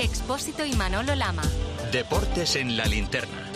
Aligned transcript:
Expósito 0.00 0.64
y 0.64 0.72
Manolo 0.74 1.16
Lama. 1.16 1.42
Deportes 1.90 2.54
en 2.54 2.76
la 2.76 2.84
linterna. 2.86 3.50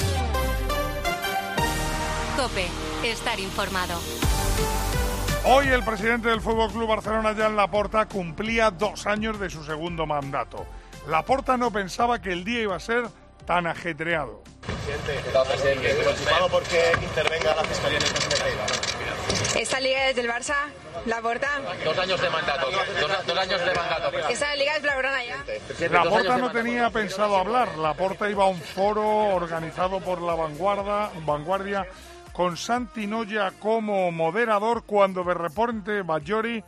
Cope, 2.37 2.67
estar 3.05 3.39
informado. 3.39 4.01
Hoy 5.45 5.69
el 5.69 5.85
presidente 5.85 6.31
del 6.31 6.41
Fútbol 6.41 6.73
Club 6.73 6.89
Barcelona, 6.89 7.35
Jan 7.37 7.55
Laporta, 7.55 8.09
cumplía 8.09 8.73
dos 8.73 9.07
años 9.07 9.39
de 9.39 9.51
su 9.51 9.63
segundo 9.63 10.05
mandato. 10.05 10.67
Laporta 11.07 11.57
no 11.57 11.71
pensaba 11.71 12.21
que 12.21 12.33
el 12.33 12.45
día 12.45 12.63
iba 12.63 12.75
a 12.75 12.81
ser 12.81 13.05
tan 13.47 13.69
ajetreado. 13.69 14.43
Presidente, 14.67 15.95
preocupado 15.95 16.49
porque 16.49 16.93
intervenga 17.03 17.55
la 17.55 17.63
Fiscalía 17.65 17.99
en 17.99 18.05
Esta 19.57 19.81
liga 19.81 20.09
es 20.09 20.17
del 20.17 20.29
Barça, 20.29 20.55
Laporta. 21.07 21.49
Dos 21.85 21.99
años 21.99 22.21
de 22.21 22.31
mandato, 22.31 22.71
dos, 22.71 23.27
dos 23.27 23.39
años 23.39 23.61
de 23.65 23.75
mandato. 23.75 24.29
Esta 24.29 24.57
liga 24.57 24.77
es 24.77 24.83
blaugrana 24.83 25.25
ya. 25.25 25.89
Laporta 25.89 26.37
no 26.37 26.51
tenía 26.51 26.91
pensado 26.91 27.37
hablar. 27.37 27.77
Laporta 27.79 28.29
iba 28.29 28.45
a 28.45 28.49
un 28.49 28.61
foro 28.61 29.35
organizado 29.35 30.01
por 30.01 30.21
la 30.21 30.35
vanguardia, 30.35 31.11
vanguardia 31.25 31.87
con 32.33 32.57
Santi 32.57 33.07
Noya 33.07 33.53
como 33.59 34.11
moderador 34.11 34.85
cuando 34.85 35.23
de 35.25 35.35
repente 35.35 36.03
Bayori 36.03 36.63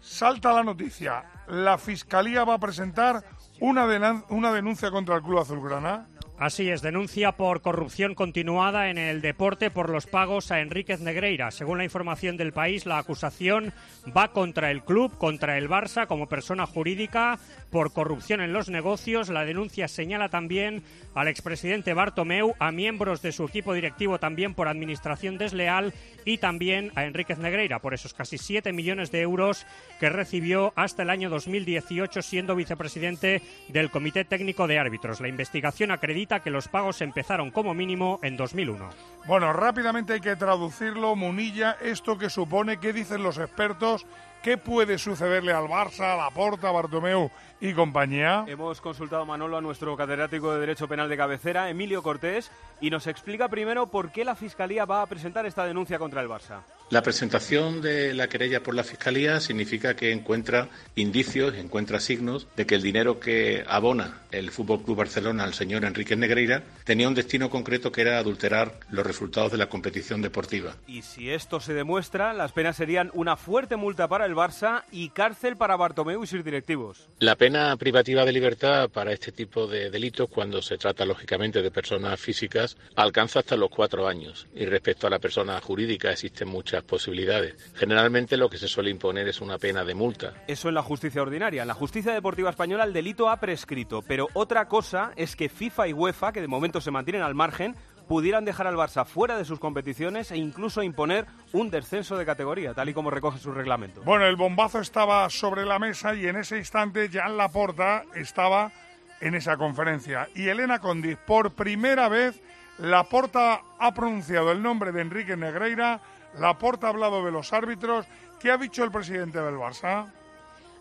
salta 0.00 0.52
la 0.52 0.62
noticia. 0.62 1.24
La 1.48 1.78
Fiscalía 1.78 2.44
va 2.44 2.54
a 2.54 2.58
presentar 2.58 3.24
una 3.60 3.86
denuncia 3.86 4.90
contra 4.90 5.16
el 5.16 5.22
Club 5.22 5.40
Azulgrana. 5.40 6.06
Así 6.40 6.70
es, 6.70 6.80
denuncia 6.80 7.32
por 7.32 7.60
corrupción 7.60 8.14
continuada 8.14 8.88
en 8.88 8.96
el 8.96 9.20
deporte 9.20 9.70
por 9.70 9.90
los 9.90 10.06
pagos 10.06 10.50
a 10.50 10.62
Enríquez 10.62 11.00
Negreira. 11.00 11.50
Según 11.50 11.76
la 11.76 11.84
información 11.84 12.38
del 12.38 12.54
país, 12.54 12.86
la 12.86 12.96
acusación 12.96 13.74
va 14.16 14.32
contra 14.32 14.70
el 14.70 14.82
club, 14.82 15.18
contra 15.18 15.58
el 15.58 15.68
Barça 15.68 16.06
como 16.06 16.30
persona 16.30 16.64
jurídica 16.64 17.38
por 17.68 17.92
corrupción 17.92 18.40
en 18.40 18.54
los 18.54 18.70
negocios. 18.70 19.28
La 19.28 19.44
denuncia 19.44 19.86
señala 19.86 20.30
también 20.30 20.82
al 21.14 21.28
expresidente 21.28 21.92
Bartomeu, 21.92 22.54
a 22.58 22.72
miembros 22.72 23.20
de 23.20 23.32
su 23.32 23.44
equipo 23.44 23.74
directivo 23.74 24.18
también 24.18 24.54
por 24.54 24.66
administración 24.66 25.36
desleal 25.36 25.92
y 26.24 26.38
también 26.38 26.90
a 26.94 27.04
Enríquez 27.04 27.36
Negreira 27.36 27.80
por 27.80 27.92
esos 27.92 28.14
casi 28.14 28.38
7 28.38 28.72
millones 28.72 29.10
de 29.10 29.20
euros 29.20 29.66
que 29.98 30.08
recibió 30.08 30.72
hasta 30.74 31.02
el 31.02 31.10
año 31.10 31.28
2018 31.28 32.22
siendo 32.22 32.56
vicepresidente 32.56 33.42
del 33.68 33.90
Comité 33.90 34.24
Técnico 34.24 34.66
de 34.66 34.78
Árbitros. 34.78 35.20
La 35.20 35.28
investigación 35.28 35.90
acredita 35.90 36.29
que 36.38 36.50
los 36.50 36.68
pagos 36.68 37.00
empezaron 37.00 37.50
como 37.50 37.74
mínimo 37.74 38.20
en 38.22 38.36
2001. 38.36 38.88
Bueno, 39.26 39.52
rápidamente 39.52 40.12
hay 40.12 40.20
que 40.20 40.36
traducirlo, 40.36 41.16
Munilla, 41.16 41.76
esto 41.80 42.16
que 42.16 42.30
supone, 42.30 42.78
qué 42.78 42.92
dicen 42.92 43.24
los 43.24 43.38
expertos, 43.38 44.06
qué 44.42 44.56
puede 44.56 44.98
sucederle 44.98 45.52
al 45.52 45.64
Barça, 45.64 46.14
a 46.14 46.16
Laporta, 46.16 46.68
a 46.68 46.72
Bartomeu 46.72 47.30
y 47.60 47.74
compañía. 47.74 48.44
Hemos 48.46 48.80
consultado, 48.80 49.26
Manolo, 49.26 49.58
a 49.58 49.60
nuestro 49.60 49.96
catedrático 49.96 50.52
de 50.52 50.60
Derecho 50.60 50.86
Penal 50.86 51.08
de 51.08 51.16
cabecera, 51.16 51.68
Emilio 51.68 52.02
Cortés, 52.02 52.52
y 52.80 52.90
nos 52.90 53.08
explica 53.08 53.48
primero 53.48 53.88
por 53.88 54.12
qué 54.12 54.24
la 54.24 54.36
Fiscalía 54.36 54.84
va 54.84 55.02
a 55.02 55.06
presentar 55.06 55.44
esta 55.46 55.64
denuncia 55.64 55.98
contra 55.98 56.22
el 56.22 56.28
Barça. 56.28 56.60
La 56.90 57.02
presentación 57.02 57.80
de 57.82 58.14
la 58.14 58.26
querella 58.26 58.64
por 58.64 58.74
la 58.74 58.82
Fiscalía 58.82 59.38
significa 59.38 59.94
que 59.94 60.10
encuentra 60.10 60.68
indicios, 60.96 61.54
encuentra 61.54 62.00
signos 62.00 62.48
de 62.56 62.66
que 62.66 62.74
el 62.74 62.82
dinero 62.82 63.20
que 63.20 63.62
abona 63.68 64.22
el 64.32 64.50
Fútbol 64.50 64.82
Club 64.82 64.96
Barcelona 64.96 65.44
al 65.44 65.54
señor 65.54 65.84
Enrique 65.84 66.16
Negreira 66.16 66.64
tenía 66.82 67.06
un 67.06 67.14
destino 67.14 67.48
concreto 67.48 67.92
que 67.92 68.00
era 68.00 68.18
adulterar 68.18 68.80
los 68.90 69.06
resultados 69.06 69.52
de 69.52 69.58
la 69.58 69.68
competición 69.68 70.20
deportiva. 70.20 70.74
Y 70.88 71.02
si 71.02 71.30
esto 71.30 71.60
se 71.60 71.74
demuestra, 71.74 72.32
las 72.32 72.50
penas 72.50 72.76
serían 72.76 73.12
una 73.14 73.36
fuerte 73.36 73.76
multa 73.76 74.08
para 74.08 74.26
el 74.26 74.34
Barça 74.34 74.82
y 74.90 75.10
cárcel 75.10 75.56
para 75.56 75.76
Bartomeu 75.76 76.24
y 76.24 76.26
sus 76.26 76.44
directivos. 76.44 77.06
La 77.20 77.36
pena 77.36 77.76
privativa 77.76 78.24
de 78.24 78.32
libertad 78.32 78.90
para 78.90 79.12
este 79.12 79.30
tipo 79.30 79.68
de 79.68 79.90
delitos, 79.90 80.28
cuando 80.28 80.60
se 80.60 80.76
trata 80.76 81.04
lógicamente 81.04 81.62
de 81.62 81.70
personas 81.70 82.20
físicas, 82.20 82.76
alcanza 82.96 83.38
hasta 83.38 83.56
los 83.56 83.70
cuatro 83.70 84.08
años. 84.08 84.48
Y 84.56 84.64
respecto 84.64 85.06
a 85.06 85.10
la 85.10 85.20
persona 85.20 85.60
jurídica 85.60 86.10
existen 86.10 86.48
muchas 86.48 86.79
posibilidades. 86.82 87.54
Generalmente 87.74 88.36
lo 88.36 88.48
que 88.48 88.58
se 88.58 88.68
suele 88.68 88.90
imponer 88.90 89.28
es 89.28 89.40
una 89.40 89.58
pena 89.58 89.84
de 89.84 89.94
multa. 89.94 90.34
Eso 90.46 90.68
en 90.68 90.74
la 90.74 90.82
justicia 90.82 91.22
ordinaria. 91.22 91.62
En 91.62 91.68
la 91.68 91.74
justicia 91.74 92.12
deportiva 92.12 92.50
española 92.50 92.84
el 92.84 92.92
delito 92.92 93.28
ha 93.28 93.38
prescrito, 93.38 94.02
pero 94.02 94.28
otra 94.34 94.68
cosa 94.68 95.12
es 95.16 95.36
que 95.36 95.48
FIFA 95.48 95.88
y 95.88 95.92
UEFA, 95.92 96.32
que 96.32 96.40
de 96.40 96.48
momento 96.48 96.80
se 96.80 96.90
mantienen 96.90 97.22
al 97.22 97.34
margen, 97.34 97.76
pudieran 98.10 98.44
dejar 98.44 98.66
al 98.66 98.74
Barça 98.74 99.06
fuera 99.06 99.38
de 99.38 99.44
sus 99.44 99.60
competiciones 99.60 100.32
e 100.32 100.36
incluso 100.36 100.82
imponer 100.82 101.26
un 101.52 101.70
descenso 101.70 102.18
de 102.18 102.26
categoría, 102.26 102.74
tal 102.74 102.88
y 102.88 102.92
como 102.92 103.08
recoge 103.08 103.38
su 103.38 103.52
reglamento. 103.52 104.02
Bueno, 104.02 104.26
el 104.26 104.34
bombazo 104.34 104.80
estaba 104.80 105.30
sobre 105.30 105.64
la 105.64 105.78
mesa 105.78 106.16
y 106.16 106.26
en 106.26 106.34
ese 106.34 106.58
instante 106.58 107.08
Jan 107.08 107.36
Laporta 107.36 108.02
estaba 108.16 108.72
en 109.20 109.36
esa 109.36 109.56
conferencia. 109.56 110.28
Y 110.34 110.48
Elena 110.48 110.80
Condis, 110.80 111.18
por 111.18 111.52
primera 111.52 112.08
vez, 112.08 112.42
Laporta 112.78 113.62
ha 113.78 113.94
pronunciado 113.94 114.50
el 114.50 114.60
nombre 114.60 114.90
de 114.90 115.02
Enrique 115.02 115.36
Negreira, 115.36 116.00
Laporta 116.38 116.86
ha 116.86 116.90
hablado 116.90 117.24
de 117.24 117.32
los 117.32 117.52
árbitros. 117.52 118.06
¿Qué 118.38 118.50
ha 118.50 118.56
dicho 118.56 118.84
el 118.84 118.90
presidente 118.90 119.40
del 119.40 119.56
Barça? 119.56 120.10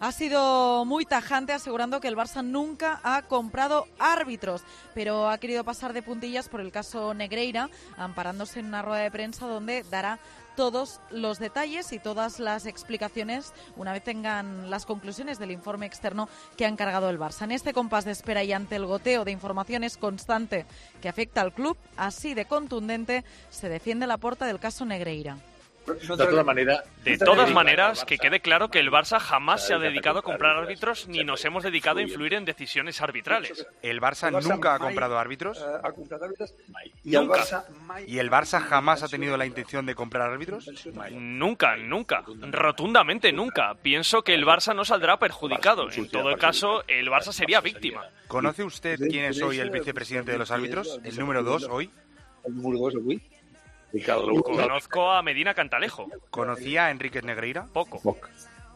Ha 0.01 0.13
sido 0.13 0.85
muy 0.85 1.03
tajante 1.03 1.51
asegurando 1.51 1.99
que 1.99 2.07
el 2.07 2.15
Barça 2.15 2.41
nunca 2.41 3.01
ha 3.03 3.21
comprado 3.23 3.85
árbitros, 3.99 4.63
pero 4.93 5.29
ha 5.29 5.37
querido 5.39 5.65
pasar 5.65 5.91
de 5.91 6.01
puntillas 6.01 6.47
por 6.47 6.61
el 6.61 6.71
caso 6.71 7.13
Negreira, 7.13 7.69
amparándose 7.97 8.61
en 8.61 8.67
una 8.67 8.81
rueda 8.81 9.03
de 9.03 9.11
prensa 9.11 9.45
donde 9.45 9.83
dará 9.91 10.17
todos 10.55 11.01
los 11.11 11.37
detalles 11.37 11.91
y 11.91 11.99
todas 11.99 12.39
las 12.39 12.65
explicaciones 12.65 13.53
una 13.75 13.91
vez 13.91 14.01
tengan 14.01 14.69
las 14.69 14.85
conclusiones 14.85 15.37
del 15.37 15.51
informe 15.51 15.85
externo 15.85 16.29
que 16.55 16.63
ha 16.63 16.69
encargado 16.69 17.09
el 17.09 17.19
Barça. 17.19 17.43
En 17.43 17.51
este 17.51 17.73
compás 17.73 18.05
de 18.05 18.11
espera 18.11 18.41
y 18.41 18.53
ante 18.53 18.77
el 18.77 18.85
goteo 18.85 19.25
de 19.25 19.31
informaciones 19.31 19.97
constante 19.97 20.65
que 21.01 21.09
afecta 21.09 21.41
al 21.41 21.51
club, 21.51 21.75
así 21.97 22.33
de 22.35 22.45
contundente 22.45 23.25
se 23.49 23.67
defiende 23.67 24.07
la 24.07 24.17
puerta 24.17 24.45
del 24.45 24.59
caso 24.59 24.85
Negreira. 24.85 25.37
De 25.93 26.17
todas 26.17 26.45
maneras, 26.45 26.83
De 27.03 27.17
todas 27.17 27.51
maneras, 27.51 28.05
que 28.05 28.17
quede 28.17 28.39
claro 28.39 28.69
que 28.69 28.79
el 28.79 28.91
Barça 28.91 29.19
jamás 29.19 29.65
se 29.65 29.73
ha 29.73 29.79
dedicado 29.79 30.19
a 30.19 30.21
comprar 30.21 30.57
árbitros 30.57 31.07
ni 31.07 31.23
nos 31.23 31.43
hemos 31.45 31.63
dedicado 31.63 31.99
a 31.99 32.01
influir 32.01 32.33
en 32.33 32.45
decisiones 32.45 33.01
arbitrales. 33.01 33.65
El 33.81 34.01
Barça 34.01 34.31
nunca 34.31 34.75
ha 34.75 34.79
comprado 34.79 35.17
árbitros. 35.17 35.63
Y 37.03 37.15
el 37.15 37.21
Nunca. 37.21 37.39
Barça 37.39 37.63
¿Y 38.07 38.19
el 38.19 38.29
Barça 38.29 38.61
jamás 38.61 39.03
ha 39.03 39.07
tenido 39.07 39.37
la 39.37 39.45
intención 39.45 39.85
de 39.85 39.95
comprar 39.95 40.31
árbitros? 40.31 40.69
Nunca, 41.11 41.75
nunca. 41.77 42.23
Rotundamente 42.51 43.31
nunca. 43.31 43.75
Pienso 43.81 44.23
que 44.23 44.33
el 44.33 44.45
Barça 44.45 44.75
no 44.75 44.85
saldrá 44.85 45.17
perjudicado. 45.17 45.89
En 45.91 46.09
todo 46.09 46.37
caso, 46.37 46.83
el 46.87 47.07
Barça 47.07 47.31
sería 47.31 47.61
víctima. 47.61 48.05
¿Conoce 48.27 48.63
usted 48.63 48.99
quién 49.09 49.25
es 49.25 49.41
hoy 49.41 49.59
el 49.59 49.69
vicepresidente 49.69 50.31
de 50.31 50.37
los 50.37 50.51
árbitros? 50.51 50.99
¿El 51.03 51.17
número 51.17 51.43
dos 51.43 51.67
hoy? 51.69 51.89
El 52.45 52.55
número 52.55 52.79
dos 52.79 52.95
hoy. 52.95 53.21
Conozco 54.43 55.11
a 55.11 55.21
Medina 55.21 55.53
Cantalejo. 55.53 56.07
¿Conocía 56.29 56.85
a 56.85 56.91
Enrique 56.91 57.21
Negreira? 57.21 57.65
Poco. 57.73 58.17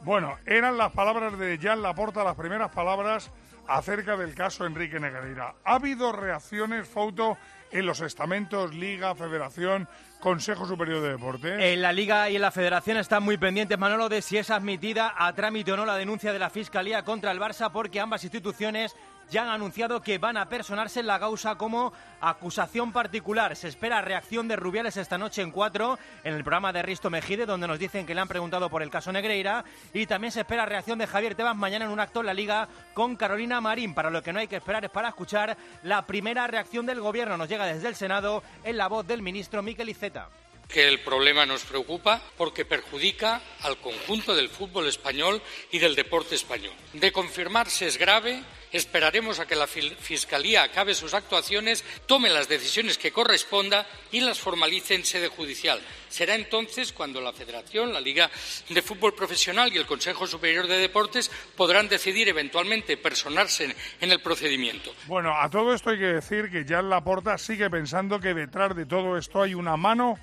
Bueno, 0.03 0.37
eran 0.45 0.77
las 0.77 0.91
palabras 0.91 1.37
de 1.39 1.57
Jan 1.57 1.81
Laporta, 1.81 2.23
las 2.23 2.35
primeras 2.35 2.71
palabras 2.71 3.31
acerca 3.67 4.17
del 4.17 4.35
caso 4.35 4.65
Enrique 4.65 4.99
Negreira. 4.99 5.55
¿Ha 5.63 5.75
habido 5.75 6.11
reacciones, 6.11 6.87
Fauto, 6.87 7.37
en 7.71 7.85
los 7.85 8.01
estamentos, 8.01 8.75
Liga, 8.75 9.15
Federación, 9.15 9.87
Consejo 10.19 10.65
Superior 10.65 11.01
de 11.01 11.11
Deportes? 11.11 11.53
En 11.57 11.81
la 11.81 11.93
Liga 11.93 12.29
y 12.29 12.35
en 12.35 12.41
la 12.41 12.51
Federación 12.51 12.97
están 12.97 13.23
muy 13.23 13.37
pendientes, 13.37 13.79
Manolo, 13.79 14.09
de 14.09 14.21
si 14.21 14.37
es 14.37 14.49
admitida 14.49 15.13
a 15.17 15.33
trámite 15.33 15.71
o 15.71 15.77
no 15.77 15.85
la 15.85 15.95
denuncia 15.95 16.33
de 16.33 16.39
la 16.39 16.49
Fiscalía 16.49 17.03
contra 17.03 17.31
el 17.31 17.39
Barça, 17.39 17.71
porque 17.71 17.99
ambas 17.99 18.23
instituciones 18.23 18.95
ya 19.29 19.43
han 19.43 19.49
anunciado 19.49 20.01
que 20.01 20.17
van 20.17 20.37
a 20.37 20.49
personarse 20.49 20.99
en 20.99 21.07
la 21.07 21.19
causa 21.19 21.55
como 21.55 21.93
acusación 22.21 22.91
particular. 22.91 23.55
Se 23.55 23.67
espera 23.67 24.01
reacción 24.01 24.47
de 24.47 24.55
Rubiales 24.55 24.97
esta 24.97 25.17
noche 25.17 25.41
en 25.41 25.51
cuatro 25.51 25.97
en 26.23 26.33
el 26.33 26.43
programa 26.43 26.71
de 26.73 26.81
Risto 26.81 27.09
Mejide, 27.09 27.45
donde 27.45 27.67
nos 27.67 27.79
dicen 27.79 28.05
que 28.05 28.15
le 28.15 28.21
han 28.21 28.27
preguntado 28.27 28.69
por 28.69 28.83
el 28.83 28.89
caso 28.89 29.11
Negreira. 29.11 29.65
Y 29.93 30.05
también 30.05 30.31
se 30.31 30.41
espera 30.41 30.65
reacción 30.65 30.99
de 30.99 31.07
Javier 31.07 31.35
Tebas 31.35 31.55
mañana 31.55 31.85
en 31.85 31.91
un 31.91 31.99
acto 31.99 32.19
en 32.21 32.27
la 32.27 32.33
Liga 32.33 32.67
con 32.93 33.15
Carolina 33.15 33.61
Marín. 33.61 33.93
Para 33.93 34.09
lo 34.09 34.21
que 34.21 34.33
no 34.33 34.39
hay 34.39 34.47
que 34.47 34.57
esperar 34.57 34.85
es 34.85 34.91
para 34.91 35.09
escuchar 35.09 35.57
la 35.83 36.05
primera 36.05 36.47
reacción 36.47 36.85
del 36.85 37.01
Gobierno. 37.01 37.37
Nos 37.37 37.49
llega 37.49 37.65
desde 37.65 37.87
el 37.87 37.95
Senado 37.95 38.43
en 38.63 38.77
la 38.77 38.87
voz 38.87 39.05
del 39.07 39.21
ministro 39.21 39.61
Miquel 39.63 39.89
Iceta. 39.89 40.29
que 40.67 40.87
el 40.87 41.01
problema 41.01 41.45
nos 41.45 41.65
preocupa 41.65 42.21
porque 42.37 42.65
perjudica 42.65 43.41
al 43.61 43.77
conjunto 43.77 44.33
del 44.33 44.49
fútbol 44.49 44.87
español 44.87 45.41
y 45.71 45.77
del 45.77 45.93
deporte 45.93 46.35
español. 46.35 46.73
De 46.93 47.11
confirmarse 47.11 47.85
es 47.85 47.97
grave, 47.97 48.41
esperaremos 48.73 49.39
a 49.39 49.45
que 49.45 49.55
la 49.55 49.67
Fiscalía 49.67 50.63
acabe 50.63 50.93
sus 50.95 51.13
actuaciones, 51.13 51.83
tome 52.05 52.29
las 52.29 52.49
decisiones 52.49 52.97
que 52.97 53.11
corresponda 53.11 53.85
y 54.11 54.19
las 54.19 54.39
formalice 54.39 54.95
en 54.95 55.05
sede 55.05 55.29
judicial. 55.29 55.79
Será 56.09 56.35
entonces 56.35 56.91
cuando 56.91 57.21
la 57.21 57.33
Federación, 57.33 57.93
la 57.93 58.01
Liga 58.01 58.29
de 58.69 58.81
Fútbol 58.81 59.13
Profesional 59.13 59.71
y 59.71 59.77
el 59.77 59.85
Consejo 59.85 60.27
Superior 60.27 60.67
de 60.67 60.77
Deportes 60.77 61.31
podrán 61.55 61.87
decidir 61.87 62.27
eventualmente 62.27 62.97
personarse 62.97 63.75
en 64.01 64.11
el 64.11 64.19
procedimiento. 64.19 64.93
Bueno, 65.07 65.39
a 65.39 65.49
todo 65.49 65.73
esto 65.73 65.91
hay 65.91 65.99
que 65.99 66.05
decir 66.05 66.49
que 66.49 66.65
Jan 66.65 66.89
Laporta 66.89 67.37
sigue 67.37 67.69
pensando 67.69 68.19
que 68.19 68.33
detrás 68.33 68.75
de 68.75 68.85
todo 68.85 69.17
esto 69.17 69.41
hay 69.41 69.53
una 69.53 69.77
mano, 69.77 70.17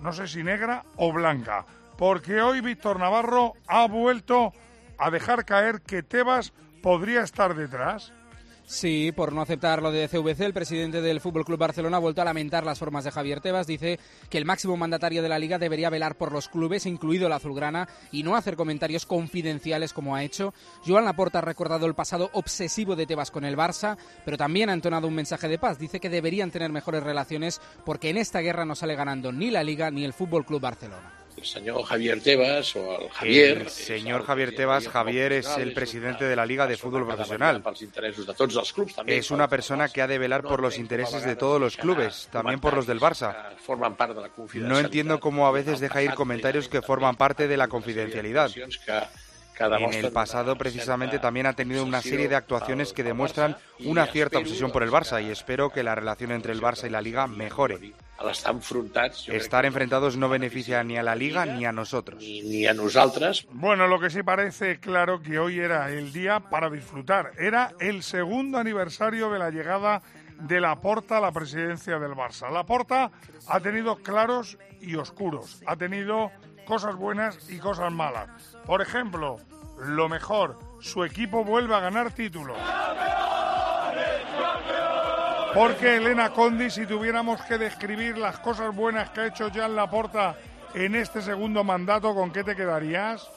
no 0.00 0.12
sé 0.12 0.28
si 0.28 0.42
negra 0.42 0.84
o 0.96 1.12
blanca, 1.12 1.66
porque 1.96 2.40
hoy 2.40 2.60
Víctor 2.60 2.98
Navarro 2.98 3.54
ha 3.66 3.86
vuelto 3.86 4.52
a 4.98 5.10
dejar 5.10 5.44
caer 5.44 5.82
que 5.82 6.02
Tebas 6.02 6.52
podría 6.84 7.22
estar 7.22 7.56
detrás. 7.56 8.12
Sí, 8.66 9.10
por 9.10 9.32
no 9.32 9.40
aceptar 9.40 9.80
lo 9.80 9.90
de 9.90 10.06
CVC, 10.06 10.44
el 10.44 10.52
presidente 10.52 11.00
del 11.00 11.20
Fútbol 11.20 11.46
Club 11.46 11.58
Barcelona 11.58 11.96
ha 11.96 12.00
vuelto 12.00 12.20
a 12.20 12.26
lamentar 12.26 12.66
las 12.66 12.78
formas 12.78 13.04
de 13.04 13.10
Javier 13.10 13.40
Tebas. 13.40 13.66
Dice 13.66 13.98
que 14.28 14.36
el 14.36 14.44
máximo 14.44 14.76
mandatario 14.76 15.22
de 15.22 15.30
la 15.30 15.38
liga 15.38 15.58
debería 15.58 15.88
velar 15.88 16.16
por 16.18 16.30
los 16.30 16.50
clubes, 16.50 16.84
incluido 16.84 17.28
la 17.30 17.36
azulgrana, 17.36 17.88
y 18.12 18.22
no 18.22 18.36
hacer 18.36 18.56
comentarios 18.56 19.06
confidenciales 19.06 19.94
como 19.94 20.14
ha 20.14 20.24
hecho. 20.24 20.52
Joan 20.86 21.06
Laporta 21.06 21.38
ha 21.38 21.42
recordado 21.42 21.86
el 21.86 21.94
pasado 21.94 22.28
obsesivo 22.34 22.96
de 22.96 23.06
Tebas 23.06 23.30
con 23.30 23.46
el 23.46 23.56
Barça, 23.56 23.96
pero 24.26 24.36
también 24.36 24.68
ha 24.68 24.74
entonado 24.74 25.08
un 25.08 25.14
mensaje 25.14 25.48
de 25.48 25.58
paz. 25.58 25.78
Dice 25.78 26.00
que 26.00 26.10
deberían 26.10 26.50
tener 26.50 26.70
mejores 26.70 27.02
relaciones 27.02 27.62
porque 27.86 28.10
en 28.10 28.18
esta 28.18 28.40
guerra 28.40 28.66
no 28.66 28.74
sale 28.74 28.94
ganando 28.94 29.32
ni 29.32 29.50
la 29.50 29.64
liga 29.64 29.90
ni 29.90 30.04
el 30.04 30.12
Fútbol 30.12 30.44
Club 30.44 30.60
Barcelona 30.60 31.23
señor 31.46 31.84
Javier 31.84 32.20
Tebas 32.20 32.76
o 32.76 32.96
al 32.96 33.08
Javier. 33.10 33.58
El 33.58 33.70
señor 33.70 34.24
Javier 34.24 34.54
Tebas, 34.54 34.88
Javier 34.88 35.32
es 35.32 35.48
el 35.56 35.72
presidente 35.72 36.24
de 36.24 36.36
la 36.36 36.46
Liga 36.46 36.66
de 36.66 36.76
Fútbol 36.76 37.06
Profesional. 37.06 37.62
Es 39.06 39.30
una 39.30 39.48
persona 39.48 39.88
que 39.88 40.02
ha 40.02 40.06
de 40.06 40.18
velar 40.18 40.42
por 40.42 40.60
los 40.60 40.78
intereses 40.78 41.24
de 41.24 41.36
todos 41.36 41.60
los 41.60 41.76
clubes, 41.76 42.28
también 42.30 42.60
por 42.60 42.74
los 42.74 42.86
del 42.86 43.00
Barça. 43.00 43.34
No 44.54 44.78
entiendo 44.78 45.20
cómo 45.20 45.46
a 45.46 45.52
veces 45.52 45.80
deja 45.80 46.02
ir 46.02 46.14
comentarios 46.14 46.68
que 46.68 46.82
forman 46.82 47.16
parte 47.16 47.48
de 47.48 47.56
la 47.56 47.68
confidencialidad. 47.68 48.50
En 49.58 49.94
el 49.94 50.12
pasado, 50.12 50.56
precisamente, 50.56 51.18
también 51.18 51.46
ha 51.46 51.52
tenido 51.52 51.84
una 51.84 52.02
serie 52.02 52.28
de 52.28 52.36
actuaciones 52.36 52.92
que 52.92 53.04
demuestran 53.04 53.56
una 53.84 54.06
cierta 54.06 54.38
obsesión 54.38 54.72
por 54.72 54.82
el 54.82 54.90
Barça 54.90 55.24
y 55.24 55.30
espero 55.30 55.70
que 55.70 55.82
la 55.82 55.94
relación 55.94 56.32
entre 56.32 56.52
el 56.52 56.60
Barça 56.60 56.86
y 56.86 56.90
la 56.90 57.00
Liga 57.00 57.26
mejore. 57.26 57.94
Estar 59.28 59.66
enfrentados 59.66 60.16
no 60.16 60.28
beneficia 60.28 60.82
ni 60.84 60.96
a 60.96 61.02
la 61.02 61.14
Liga 61.14 61.46
ni 61.46 61.64
a 61.64 61.72
nosotros. 61.72 62.20
Ni, 62.20 62.66
a 62.66 62.74
nosotras. 62.74 63.46
Bueno, 63.50 63.86
lo 63.86 64.00
que 64.00 64.10
sí 64.10 64.22
parece 64.22 64.78
claro 64.78 65.20
que 65.20 65.38
hoy 65.38 65.58
era 65.58 65.90
el 65.90 66.12
día 66.12 66.40
para 66.40 66.70
disfrutar. 66.70 67.32
Era 67.38 67.72
el 67.80 68.02
segundo 68.02 68.58
aniversario 68.58 69.30
de 69.30 69.38
la 69.38 69.50
llegada 69.50 70.02
de 70.40 70.60
Laporta 70.60 71.18
a 71.18 71.20
la 71.20 71.32
presidencia 71.32 71.98
del 71.98 72.12
Barça. 72.12 72.50
Laporta 72.50 73.10
ha 73.48 73.60
tenido 73.60 73.96
claros 73.96 74.58
y 74.80 74.94
oscuros. 74.96 75.62
Ha 75.66 75.76
tenido 75.76 76.30
cosas 76.66 76.96
buenas 76.96 77.50
y 77.50 77.58
cosas 77.58 77.92
malas. 77.92 78.53
Por 78.66 78.80
ejemplo, 78.80 79.38
lo 79.78 80.08
mejor, 80.08 80.58
su 80.80 81.04
equipo 81.04 81.44
vuelve 81.44 81.74
a 81.74 81.80
ganar 81.80 82.12
títulos. 82.12 82.56
Porque 85.54 85.96
Elena 85.96 86.30
Condi, 86.30 86.70
si 86.70 86.86
tuviéramos 86.86 87.40
que 87.42 87.58
describir 87.58 88.18
las 88.18 88.38
cosas 88.40 88.74
buenas 88.74 89.10
que 89.10 89.20
ha 89.20 89.26
hecho 89.26 89.50
Jan 89.54 89.76
Laporta 89.76 90.36
en 90.74 90.96
este 90.96 91.22
segundo 91.22 91.62
mandato, 91.62 92.14
¿con 92.14 92.32
qué 92.32 92.42
te 92.42 92.56
quedarías? 92.56 93.30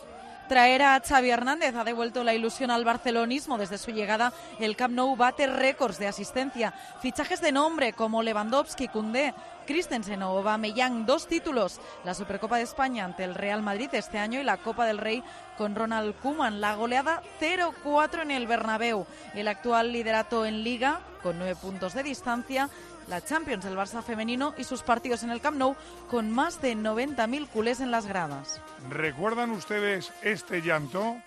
Traer 0.47 0.81
a 0.81 1.01
Xavi 1.01 1.29
Hernández 1.29 1.75
ha 1.75 1.83
devuelto 1.83 2.23
la 2.23 2.33
ilusión 2.33 2.71
al 2.71 2.85
barcelonismo. 2.85 3.57
Desde 3.57 3.77
su 3.77 3.91
llegada, 3.91 4.31
el 4.59 4.77
Camp 4.77 4.95
Nou 4.95 5.17
bate 5.17 5.45
récords 5.45 5.99
de 5.99 6.07
asistencia. 6.07 6.73
Fichajes 7.01 7.41
de 7.41 7.51
nombre 7.51 7.91
como 7.91 8.23
Lewandowski, 8.23 8.87
Koundé, 8.87 9.33
Christensen 9.65 10.23
o 10.23 10.37
Aubameyang, 10.37 11.05
dos 11.05 11.27
títulos. 11.27 11.81
La 12.05 12.13
Supercopa 12.13 12.55
de 12.55 12.63
España 12.63 13.03
ante 13.03 13.25
el 13.25 13.35
Real 13.35 13.61
Madrid 13.61 13.89
este 13.91 14.19
año 14.19 14.39
y 14.39 14.45
la 14.45 14.55
Copa 14.55 14.85
del 14.85 14.99
Rey 14.99 15.21
con 15.57 15.75
Ronald 15.75 16.15
Koeman. 16.21 16.61
La 16.61 16.75
goleada 16.75 17.21
0-4 17.41 18.21
en 18.21 18.31
el 18.31 18.47
Bernabéu. 18.47 19.05
El 19.35 19.49
actual 19.49 19.91
liderato 19.91 20.45
en 20.45 20.63
Liga 20.63 21.01
con 21.21 21.39
nueve 21.39 21.57
puntos 21.61 21.93
de 21.93 22.03
distancia 22.03 22.69
la 23.07 23.23
Champions, 23.23 23.65
el 23.65 23.75
Barça 23.75 24.03
femenino 24.03 24.53
y 24.57 24.63
sus 24.63 24.81
partidos 24.81 25.23
en 25.23 25.31
el 25.31 25.41
Camp 25.41 25.57
Nou 25.57 25.75
con 26.09 26.31
más 26.31 26.61
de 26.61 26.75
90.000 26.75 27.47
culés 27.47 27.79
en 27.79 27.91
las 27.91 28.05
gradas. 28.05 28.61
¿Recuerdan 28.89 29.51
ustedes 29.51 30.11
este 30.21 30.61
llanto? 30.61 31.17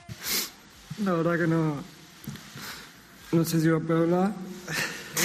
La 1.05 1.13
verdad 1.15 1.39
que 1.39 1.47
no. 1.47 1.77
No 3.33 3.45
sé 3.45 3.61
si 3.61 3.69
a 3.69 3.75
hablar. 3.75 4.33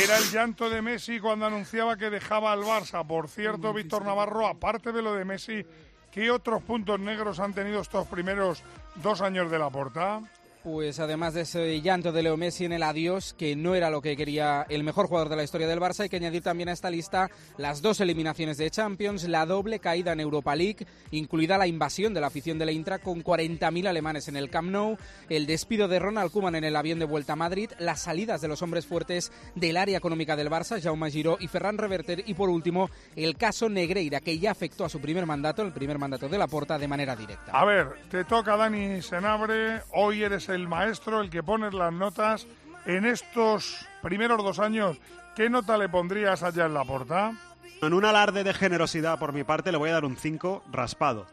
Era 0.01 0.17
el 0.17 0.31
llanto 0.31 0.69
de 0.69 0.81
Messi 0.81 1.19
cuando 1.19 1.45
anunciaba 1.45 1.97
que 1.97 2.09
dejaba 2.09 2.51
al 2.51 2.63
Barça. 2.63 3.05
Por 3.05 3.29
cierto, 3.29 3.73
Víctor 3.73 4.05
Navarro, 4.05 4.47
aparte 4.47 4.91
de 4.91 5.01
lo 5.01 5.13
de 5.13 5.25
Messi, 5.25 5.65
¿qué 6.11 6.31
otros 6.31 6.61
puntos 6.63 6.99
negros 6.99 7.39
han 7.39 7.53
tenido 7.53 7.81
estos 7.81 8.07
primeros 8.07 8.61
dos 8.95 9.21
años 9.21 9.49
de 9.49 9.59
la 9.59 9.69
porta? 9.69 10.21
Pues 10.65 10.99
además 10.99 11.35
de 11.35 11.41
ese 11.41 11.79
llanto 11.79 12.11
de 12.11 12.23
Leo 12.23 12.37
Messi 12.37 12.65
en 12.65 12.73
el 12.73 12.81
adiós, 12.81 13.35
que 13.37 13.55
no 13.55 13.75
era 13.75 13.91
lo 13.91 14.01
que 14.01 14.17
quería 14.17 14.65
el 14.67 14.83
mejor 14.83 15.05
jugador 15.05 15.29
de 15.29 15.35
la 15.35 15.43
historia 15.43 15.67
del 15.67 15.79
Barça, 15.79 15.99
hay 15.99 16.09
que 16.09 16.15
añadir 16.15 16.41
también 16.41 16.69
a 16.69 16.71
esta 16.71 16.89
lista 16.89 17.29
las 17.59 17.83
dos 17.83 18.01
eliminaciones 18.01 18.57
de 18.57 18.71
Champions, 18.71 19.25
la 19.25 19.45
doble 19.45 19.77
caída 19.77 20.13
en 20.13 20.21
Europa 20.21 20.55
League, 20.55 20.87
incluida 21.11 21.59
la 21.59 21.67
invasión 21.67 22.15
de 22.15 22.21
la 22.21 22.27
afición 22.27 22.57
de 22.57 22.65
la 22.65 22.71
Intra 22.71 22.97
con 22.97 23.23
40.000 23.23 23.87
alemanes 23.87 24.27
en 24.27 24.37
el 24.37 24.49
Camp 24.49 24.71
Nou, 24.71 24.97
el 25.29 25.45
despido 25.45 25.87
de 25.87 25.99
Ronald 25.99 26.31
Koeman 26.31 26.55
en 26.55 26.63
el 26.63 26.75
avión 26.75 26.97
de 26.97 27.05
vuelta 27.05 27.33
a 27.33 27.35
Madrid, 27.35 27.69
las 27.77 28.01
salidas 28.01 28.41
de 28.41 28.47
los 28.47 28.63
hombres 28.63 28.87
fuertes 28.87 29.31
del 29.53 29.77
área 29.77 29.99
económica 29.99 30.35
del 30.35 30.49
Barça, 30.49 30.81
Jaume 30.81 31.11
Giró 31.11 31.37
y 31.39 31.47
Ferran 31.47 31.77
Reverter, 31.77 32.23
y 32.25 32.33
por 32.33 32.49
último, 32.49 32.89
el 33.15 33.37
caso 33.37 33.69
Negreira, 33.69 34.19
que 34.19 34.39
ya 34.39 34.49
afectó 34.49 34.83
a 34.83 34.89
su 34.89 34.99
primer 34.99 35.27
mandato, 35.27 35.61
el 35.61 35.73
primer 35.73 35.99
mandato 35.99 36.27
de 36.27 36.39
la 36.39 36.47
Porta, 36.47 36.79
de 36.79 36.87
manera 36.87 37.15
directa. 37.15 37.51
A 37.51 37.65
ver, 37.65 37.89
te 38.09 38.23
toca 38.23 38.57
Dani 38.57 39.03
Senabre, 39.03 39.83
hoy 39.93 40.23
eres 40.23 40.49
el 40.49 40.54
el 40.55 40.67
maestro 40.67 41.21
el 41.21 41.29
que 41.29 41.43
pone 41.43 41.69
las 41.71 41.93
notas. 41.93 42.47
En 42.85 43.05
estos 43.05 43.85
primeros 44.01 44.43
dos 44.43 44.59
años, 44.59 44.97
¿qué 45.35 45.49
nota 45.49 45.77
le 45.77 45.89
pondrías 45.89 46.41
allá 46.43 46.65
en 46.65 46.73
la 46.73 46.83
porta? 46.83 47.33
En 47.81 47.93
un 47.93 48.05
alarde 48.05 48.43
de 48.43 48.53
generosidad 48.53 49.19
por 49.19 49.33
mi 49.33 49.43
parte 49.43 49.71
le 49.71 49.77
voy 49.77 49.89
a 49.89 49.93
dar 49.93 50.05
un 50.05 50.17
5 50.17 50.63
raspado. 50.71 51.27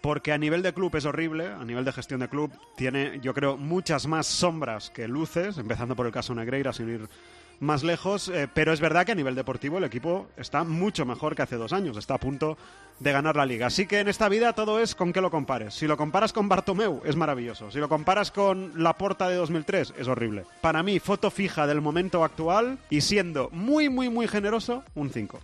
Porque 0.00 0.32
a 0.32 0.38
nivel 0.38 0.62
de 0.62 0.72
club 0.72 0.94
es 0.94 1.04
horrible, 1.04 1.48
a 1.48 1.64
nivel 1.64 1.84
de 1.84 1.92
gestión 1.92 2.20
de 2.20 2.28
club 2.28 2.52
tiene, 2.76 3.18
yo 3.20 3.34
creo, 3.34 3.56
muchas 3.56 4.06
más 4.06 4.26
sombras 4.26 4.90
que 4.90 5.08
luces, 5.08 5.58
empezando 5.58 5.96
por 5.96 6.06
el 6.06 6.12
caso 6.12 6.34
Negreira, 6.34 6.72
sin 6.72 6.88
ir 6.88 7.08
más 7.60 7.82
lejos, 7.82 8.28
eh, 8.28 8.48
pero 8.52 8.72
es 8.72 8.80
verdad 8.80 9.04
que 9.04 9.12
a 9.12 9.16
nivel 9.16 9.34
deportivo 9.34 9.78
el 9.78 9.84
equipo 9.84 10.28
está 10.36 10.64
mucho 10.64 11.04
mejor 11.04 11.34
que 11.34 11.42
hace 11.42 11.56
dos 11.56 11.72
años, 11.72 11.96
está 11.96 12.14
a 12.14 12.18
punto 12.18 12.56
de 13.00 13.12
ganar 13.12 13.36
la 13.36 13.46
liga. 13.46 13.66
Así 13.66 13.86
que 13.86 14.00
en 14.00 14.08
esta 14.08 14.28
vida 14.28 14.52
todo 14.52 14.80
es 14.80 14.94
con 14.94 15.12
qué 15.12 15.20
lo 15.20 15.30
compares. 15.30 15.74
Si 15.74 15.86
lo 15.86 15.96
comparas 15.96 16.32
con 16.32 16.48
Bartomeu 16.48 17.00
es 17.04 17.16
maravilloso, 17.16 17.70
si 17.70 17.78
lo 17.78 17.88
comparas 17.88 18.30
con 18.30 18.82
la 18.82 18.94
Porta 18.94 19.28
de 19.28 19.36
2003 19.36 19.94
es 19.98 20.08
horrible. 20.08 20.44
Para 20.60 20.82
mí, 20.82 20.98
foto 20.98 21.30
fija 21.30 21.66
del 21.66 21.80
momento 21.80 22.24
actual 22.24 22.78
y 22.90 23.00
siendo 23.00 23.48
muy, 23.50 23.88
muy, 23.88 24.08
muy 24.08 24.28
generoso, 24.28 24.84
un 24.94 25.10
5. 25.10 25.40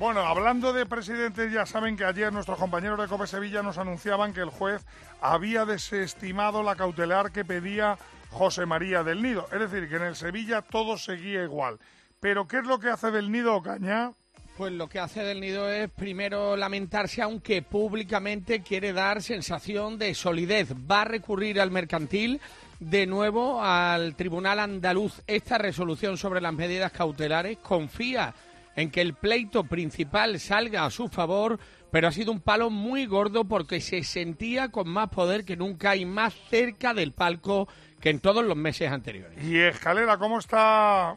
Bueno, 0.00 0.20
hablando 0.20 0.72
de 0.72 0.86
presidentes, 0.86 1.52
ya 1.52 1.66
saben 1.66 1.94
que 1.94 2.06
ayer 2.06 2.32
nuestros 2.32 2.58
compañeros 2.58 2.98
de 2.98 3.06
Cope 3.06 3.26
Sevilla 3.26 3.62
nos 3.62 3.76
anunciaban 3.76 4.32
que 4.32 4.40
el 4.40 4.48
juez 4.48 4.82
había 5.20 5.66
desestimado 5.66 6.62
la 6.62 6.74
cautelar 6.74 7.32
que 7.32 7.44
pedía 7.44 7.98
José 8.30 8.66
María 8.66 9.02
del 9.02 9.22
Nido. 9.22 9.46
Es 9.52 9.60
decir, 9.60 9.88
que 9.88 9.96
en 9.96 10.02
el 10.02 10.16
Sevilla 10.16 10.62
todo 10.62 10.96
seguía 10.96 11.42
igual. 11.42 11.78
Pero 12.20 12.46
¿qué 12.46 12.58
es 12.58 12.66
lo 12.66 12.78
que 12.78 12.88
hace 12.88 13.10
del 13.10 13.30
Nido, 13.30 13.60
Caña? 13.62 14.12
Pues 14.56 14.72
lo 14.72 14.88
que 14.88 14.98
hace 14.98 15.22
del 15.22 15.40
Nido 15.40 15.70
es 15.70 15.90
primero 15.90 16.56
lamentarse, 16.56 17.22
aunque 17.22 17.62
públicamente 17.62 18.62
quiere 18.62 18.92
dar 18.92 19.22
sensación 19.22 19.98
de 19.98 20.14
solidez. 20.14 20.74
Va 20.90 21.02
a 21.02 21.06
recurrir 21.06 21.60
al 21.60 21.70
mercantil 21.70 22.40
de 22.78 23.06
nuevo 23.06 23.62
al 23.62 24.16
Tribunal 24.16 24.58
Andaluz 24.58 25.22
esta 25.26 25.56
resolución 25.56 26.18
sobre 26.18 26.40
las 26.40 26.52
medidas 26.52 26.92
cautelares. 26.92 27.58
Confía 27.58 28.34
en 28.76 28.90
que 28.90 29.00
el 29.00 29.14
pleito 29.14 29.64
principal 29.64 30.38
salga 30.40 30.84
a 30.84 30.90
su 30.90 31.08
favor, 31.08 31.58
pero 31.90 32.08
ha 32.08 32.12
sido 32.12 32.32
un 32.32 32.40
palo 32.40 32.70
muy 32.70 33.06
gordo 33.06 33.44
porque 33.44 33.80
se 33.80 34.02
sentía 34.02 34.70
con 34.70 34.88
más 34.88 35.08
poder 35.08 35.44
que 35.44 35.56
nunca 35.56 35.96
y 35.96 36.04
más 36.04 36.34
cerca 36.48 36.94
del 36.94 37.12
palco 37.12 37.68
que 38.00 38.10
en 38.10 38.20
todos 38.20 38.44
los 38.44 38.56
meses 38.56 38.90
anteriores. 38.90 39.42
Y 39.44 39.58
Escalera, 39.58 40.16
¿cómo 40.16 40.38
está 40.38 41.16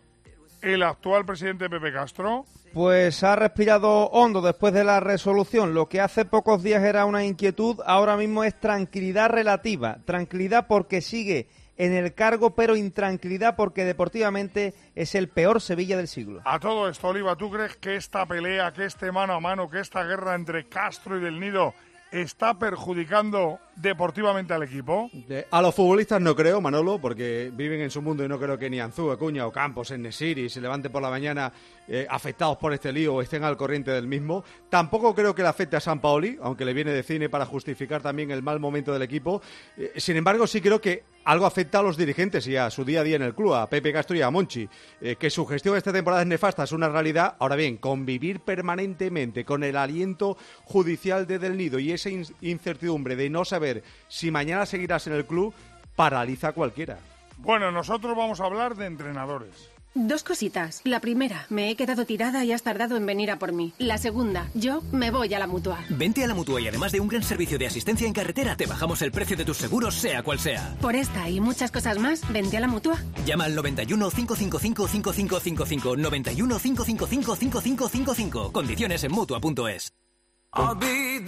el 0.62 0.84
actual 0.84 1.26
presidente 1.26 1.70
Pepe 1.70 1.92
Castro? 1.94 2.46
Pues 2.74 3.24
ha 3.24 3.36
respirado 3.36 4.08
hondo 4.08 4.42
después 4.42 4.74
de 4.74 4.84
la 4.84 5.00
resolución. 5.00 5.74
Lo 5.74 5.88
que 5.88 6.02
hace 6.02 6.26
pocos 6.26 6.64
días 6.64 6.84
era 6.84 7.06
una 7.06 7.24
inquietud, 7.24 7.80
ahora 7.86 8.18
mismo 8.18 8.44
es 8.44 8.60
tranquilidad 8.60 9.30
relativa. 9.30 10.00
Tranquilidad 10.06 10.66
porque 10.68 11.02
sigue 11.02 11.48
en 11.78 11.94
el 11.94 12.14
cargo, 12.14 12.56
pero 12.56 12.76
intranquilidad 12.76 13.56
porque 13.56 13.84
deportivamente 13.84 14.74
es 14.96 15.16
el 15.16 15.28
peor 15.30 15.62
Sevilla 15.62 15.98
del 15.98 16.08
siglo. 16.08 16.42
A 16.46 16.60
todo 16.60 16.90
esto, 16.90 17.10
Oliva, 17.10 17.36
¿tú 17.36 17.52
crees 17.52 17.76
que 17.78 17.96
esta 17.96 18.26
pelea, 18.26 18.72
que 18.74 18.86
este 18.86 19.12
mano 19.12 19.34
a 19.34 19.40
mano, 19.40 19.70
que 19.70 19.80
esta 19.80 20.04
guerra 20.04 20.36
entre 20.36 20.68
Castro 20.68 21.18
y 21.18 21.22
Del 21.22 21.40
Nido 21.40 21.74
está 22.14 22.54
perjudicando 22.60 23.60
deportivamente 23.76 24.54
al 24.54 24.64
equipo? 24.64 25.10
a 25.50 25.62
los 25.62 25.74
futbolistas 25.74 26.22
no 26.22 26.36
creo, 26.36 26.62
Manolo, 26.62 27.00
porque 27.00 27.52
viven 27.52 27.82
en 27.82 27.90
su 27.90 28.04
mundo 28.04 28.24
y 28.24 28.28
no 28.28 28.40
creo 28.40 28.58
que 28.58 28.70
ni 28.70 28.80
Anzú, 28.80 29.12
Acuña 29.12 29.48
o 29.48 29.52
Campos 29.52 29.90
en 29.92 30.04
Nesiri 30.04 30.48
se 30.48 30.62
levanten 30.62 30.92
por 30.92 31.02
la 31.02 31.10
mañana 31.10 31.52
eh, 31.88 32.06
afectados 32.08 32.58
por 32.58 32.72
este 32.72 32.94
lío 32.94 33.16
o 33.16 33.22
estén 33.22 33.44
al 33.44 33.58
corriente 33.58 33.90
del 33.90 34.08
mismo. 34.08 34.44
Tampoco 34.70 35.16
creo 35.16 35.34
que 35.34 35.42
le 35.42 35.48
afecte 35.48 35.76
a 35.76 35.80
San 35.80 36.00
Paoli, 36.00 36.38
aunque 36.42 36.66
le 36.66 36.74
viene 36.74 36.92
de 36.92 37.02
cine 37.02 37.30
para 37.30 37.48
justificar 37.48 38.02
también 38.02 38.30
el 38.30 38.44
mal 38.44 38.60
momento 38.60 38.94
del 38.94 39.02
equipo. 39.02 39.42
Eh, 39.76 39.94
sin 39.98 40.16
embargo, 40.16 40.46
sí 40.46 40.62
creo 40.62 40.80
que 40.80 41.04
algo 41.26 41.46
afecta 41.46 41.80
a 41.80 41.84
los 41.84 41.98
dirigentes 41.98 42.48
y 42.48 42.56
a 42.56 42.70
su 42.70 42.84
día 42.84 43.02
a 43.02 43.04
día 43.04 43.16
en 43.16 43.22
el 43.22 43.34
club, 43.34 43.54
a 43.54 43.70
Pepe 43.70 43.94
Castro 43.94 44.16
y 44.16 44.22
a 44.22 44.30
Monchi. 44.30 44.68
Eh, 45.02 45.16
que 45.16 45.30
su 45.30 45.46
gestión 45.46 45.78
esta 45.78 45.94
temporada 45.94 46.22
es 46.22 46.28
nefasta, 46.28 46.64
es 46.64 46.72
una 46.72 46.90
realidad. 46.90 47.36
Ahora 47.40 47.56
bien, 47.56 47.78
convivir 47.78 48.42
permanentemente 48.42 49.46
con 49.46 49.64
el 49.64 49.78
aliento 49.78 50.38
judicial 50.64 51.28
de 51.28 51.40
Del 51.40 51.58
Nido 51.58 51.80
y 51.80 51.92
esa 51.92 52.10
incertidumbre 52.42 53.16
de 53.16 53.30
no 53.30 53.46
saber 53.46 53.84
si 54.08 54.32
mañana 54.32 54.66
seguirás 54.66 55.08
en 55.08 55.14
el 55.14 55.26
club, 55.26 55.54
paraliza 55.96 56.50
a 56.50 56.54
cualquiera. 56.54 57.00
Bueno, 57.38 57.72
nosotros 57.72 58.16
vamos 58.16 58.40
a 58.40 58.46
hablar 58.46 58.76
de 58.76 58.86
entrenadores. 58.86 59.73
Dos 59.96 60.24
cositas. 60.24 60.82
La 60.86 61.00
primera, 61.00 61.46
me 61.50 61.70
he 61.70 61.76
quedado 61.76 62.04
tirada 62.06 62.44
y 62.44 62.52
has 62.52 62.64
tardado 62.64 62.98
en 62.98 63.06
venir 63.06 63.30
a 63.30 63.38
por 63.38 63.54
mí. 63.54 63.74
La 63.78 64.00
segunda, 64.00 64.50
yo 64.56 64.82
me 64.92 65.12
voy 65.12 65.32
a 65.36 65.40
la 65.40 65.46
mutua. 65.46 65.80
Vente 65.90 66.24
a 66.24 66.28
la 66.28 66.34
mutua 66.34 66.60
y 66.62 66.68
además 66.68 66.92
de 66.92 67.00
un 67.00 67.08
gran 67.08 67.22
servicio 67.22 67.60
de 67.60 67.68
asistencia 67.68 68.08
en 68.08 68.14
carretera, 68.14 68.56
te 68.56 68.66
bajamos 68.66 69.04
el 69.04 69.12
precio 69.12 69.38
de 69.38 69.46
tus 69.46 69.58
seguros, 69.58 69.94
sea 69.94 70.24
cual 70.24 70.40
sea. 70.40 70.76
Por 70.82 70.96
esta 70.96 71.30
y 71.30 71.40
muchas 71.40 71.70
cosas 71.70 72.00
más, 72.00 72.22
vente 72.34 72.58
a 72.58 72.60
la 72.60 72.68
mutua. 72.68 72.98
Llama 73.24 73.46
al 73.46 73.54
91 73.54 74.10
555 74.10 74.88
5555 74.88 75.96
91 75.96 76.58
555 76.58 77.36
5555. 77.36 78.52
Condiciones 78.52 79.04
en 79.04 79.12
mutua.es. 79.12 79.94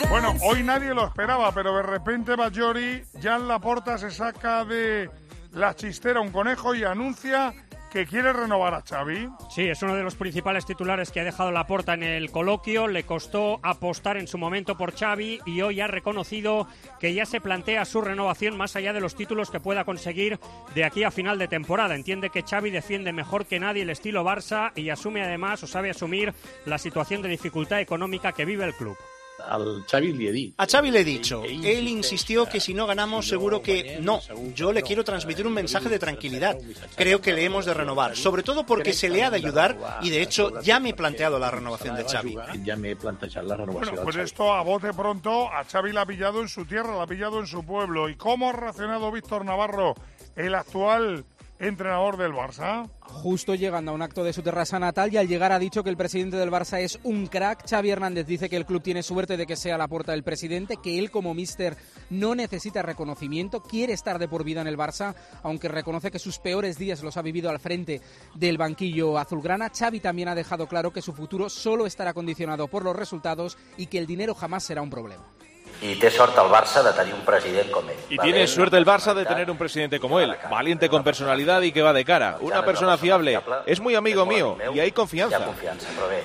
Bueno, 0.09 0.33
hoy 0.43 0.63
nadie 0.63 0.93
lo 0.93 1.07
esperaba, 1.07 1.51
pero 1.51 1.75
de 1.77 1.83
repente 1.83 2.35
Bajori 2.35 3.03
ya 3.19 3.35
en 3.35 3.47
la 3.47 3.59
porta 3.59 3.97
se 3.97 4.09
saca 4.09 4.65
de 4.65 5.09
la 5.51 5.75
chistera 5.75 6.19
un 6.19 6.31
conejo 6.31 6.75
y 6.75 6.83
anuncia 6.83 7.53
que 7.95 8.05
quiere 8.05 8.33
renovar 8.33 8.73
a 8.73 8.81
Xavi. 8.81 9.29
Sí, 9.49 9.69
es 9.69 9.81
uno 9.81 9.95
de 9.95 10.03
los 10.03 10.15
principales 10.15 10.65
titulares 10.65 11.11
que 11.11 11.21
ha 11.21 11.23
dejado 11.23 11.49
la 11.51 11.65
porta 11.65 11.93
en 11.93 12.03
el 12.03 12.29
coloquio. 12.29 12.89
Le 12.89 13.03
costó 13.03 13.61
apostar 13.63 14.17
en 14.17 14.27
su 14.27 14.37
momento 14.37 14.75
por 14.75 14.93
Xavi 14.93 15.39
y 15.45 15.61
hoy 15.61 15.79
ha 15.79 15.87
reconocido 15.87 16.67
que 16.99 17.13
ya 17.13 17.25
se 17.25 17.39
plantea 17.39 17.85
su 17.85 18.01
renovación 18.01 18.57
más 18.57 18.75
allá 18.75 18.91
de 18.91 18.99
los 18.99 19.15
títulos 19.15 19.49
que 19.49 19.61
pueda 19.61 19.85
conseguir 19.85 20.41
de 20.73 20.83
aquí 20.83 21.05
a 21.05 21.11
final 21.11 21.39
de 21.39 21.47
temporada. 21.47 21.95
Entiende 21.95 22.31
que 22.31 22.43
Xavi 22.43 22.69
defiende 22.69 23.13
mejor 23.13 23.45
que 23.45 23.61
nadie 23.61 23.83
el 23.83 23.89
estilo 23.89 24.25
Barça 24.25 24.73
y 24.75 24.89
asume 24.89 25.23
además 25.23 25.63
o 25.63 25.67
sabe 25.67 25.89
asumir 25.89 26.33
la 26.65 26.77
situación 26.77 27.21
de 27.21 27.29
dificultad 27.29 27.79
económica 27.79 28.33
que 28.33 28.43
vive 28.43 28.65
el 28.65 28.73
club. 28.73 28.97
Al 29.47 29.85
Xavi 29.89 30.13
le 30.13 30.29
he 30.29 30.31
dicho. 30.31 30.55
A 30.57 30.65
Xavi 30.65 30.91
le 30.91 30.99
he 31.01 31.03
dicho. 31.03 31.43
Él 31.43 31.87
insistió 31.87 32.45
que 32.45 32.59
si 32.59 32.73
no 32.73 32.87
ganamos 32.87 33.27
seguro 33.27 33.61
que 33.61 33.99
no. 34.01 34.21
Yo 34.53 34.71
le 34.71 34.81
quiero 34.81 35.03
transmitir 35.03 35.45
un 35.47 35.53
mensaje 35.53 35.89
de 35.89 35.99
tranquilidad. 35.99 36.57
Creo 36.95 37.21
que 37.21 37.33
le 37.33 37.45
hemos 37.45 37.65
de 37.65 37.73
renovar, 37.73 38.15
sobre 38.15 38.43
todo 38.43 38.65
porque 38.65 38.93
se 38.93 39.09
le 39.09 39.23
ha 39.23 39.29
de 39.29 39.37
ayudar 39.37 39.99
y 40.01 40.09
de 40.09 40.21
hecho 40.21 40.61
ya 40.61 40.79
me 40.79 40.89
he 40.89 40.93
planteado 40.93 41.39
la 41.39 41.51
renovación 41.51 41.95
de 41.95 42.03
Xavi. 42.03 42.35
Ya 42.63 42.75
me 42.75 42.91
he 42.91 42.95
planteado 42.95 43.47
la 43.47 43.57
renovación. 43.57 43.95
Bueno, 43.95 44.03
pues 44.03 44.15
esto 44.17 44.53
a 44.53 44.61
bote 44.61 44.93
pronto 44.93 45.49
a 45.49 45.63
Xavi 45.63 45.91
la 45.91 46.01
ha 46.01 46.05
pillado 46.05 46.41
en 46.41 46.49
su 46.49 46.65
tierra, 46.65 46.95
la 46.95 47.03
ha 47.03 47.07
pillado 47.07 47.39
en 47.39 47.47
su 47.47 47.63
pueblo. 47.65 48.09
¿Y 48.09 48.15
cómo 48.15 48.49
ha 48.49 48.53
reaccionado 48.53 49.11
Víctor 49.11 49.45
Navarro, 49.45 49.95
el 50.35 50.55
actual 50.55 51.25
entrenador 51.59 52.17
del 52.17 52.33
Barça? 52.33 52.89
Justo 52.99 53.55
llegando 53.55 53.91
a 53.91 53.93
un 53.93 54.01
acto 54.01 54.23
de 54.23 54.33
su 54.33 54.41
terraza 54.41 54.79
natal 54.79 55.13
y 55.13 55.17
al 55.17 55.27
llegar 55.27 55.51
ha 55.51 55.59
dicho 55.59 55.83
que 55.83 55.89
el 55.89 55.97
presidente 55.97 56.37
del 56.37 56.51
Barça 56.51 56.79
es 56.79 56.99
un 57.03 57.27
crack. 57.27 57.69
Xavi 57.69 57.89
Hernández 57.89 58.25
dice 58.27 58.49
que 58.49 58.57
el 58.57 58.65
club 58.65 58.81
tiene 58.81 59.03
suerte 59.03 59.37
de 59.37 59.45
que 59.45 59.55
sea 59.55 59.77
la 59.77 59.87
puerta 59.87 60.11
del 60.11 60.23
presidente, 60.23 60.77
que 60.81 60.99
él 60.99 61.11
como 61.11 61.33
mister 61.33 61.77
no 62.09 62.35
necesita 62.35 62.81
reconocimiento, 62.81 63.61
quiere 63.61 63.93
estar 63.93 64.19
de 64.19 64.27
por 64.27 64.43
vida 64.43 64.61
en 64.61 64.67
el 64.67 64.77
Barça, 64.77 65.15
aunque 65.43 65.67
reconoce 65.67 66.11
que 66.11 66.19
sus 66.19 66.39
peores 66.39 66.77
días 66.77 67.03
los 67.03 67.17
ha 67.17 67.21
vivido 67.21 67.49
al 67.49 67.59
frente 67.59 68.01
del 68.35 68.57
banquillo 68.57 69.17
azulgrana. 69.17 69.69
Xavi 69.69 69.99
también 69.99 70.27
ha 70.27 70.35
dejado 70.35 70.67
claro 70.67 70.91
que 70.91 71.01
su 71.01 71.13
futuro 71.13 71.49
solo 71.49 71.85
estará 71.85 72.13
condicionado 72.13 72.67
por 72.67 72.83
los 72.83 72.95
resultados 72.95 73.57
y 73.77 73.87
que 73.87 73.99
el 73.99 74.07
dinero 74.07 74.35
jamás 74.35 74.63
será 74.63 74.81
un 74.81 74.89
problema. 74.89 75.34
Y 75.81 75.95
té 75.95 76.09
sort 76.09 76.37
el 76.39 76.49
Barça 76.49 76.81
de 76.83 76.93
tenir 76.93 77.13
un 77.13 77.21
president 77.25 77.69
com 77.71 77.89
ell. 77.89 77.97
Y 78.09 78.17
tiene 78.17 78.47
suerte 78.47 78.77
el 78.77 78.85
Barça 78.85 79.13
de 79.13 79.25
tener 79.25 79.51
un 79.51 79.57
presidente 79.57 79.99
como 79.99 80.19
él, 80.19 80.35
valiente 80.49 80.89
con 80.89 81.03
personalidad 81.03 81.61
y 81.61 81.71
que 81.71 81.81
va 81.81 81.93
de 81.93 82.05
cara, 82.05 82.37
una 82.39 82.63
persona 82.63 82.97
fiable, 82.97 83.41
es 83.65 83.79
muy 83.79 83.95
amigo 83.95 84.25
mío 84.25 84.57
y 84.73 84.79
hay 84.79 84.91
confianza. 84.91 85.39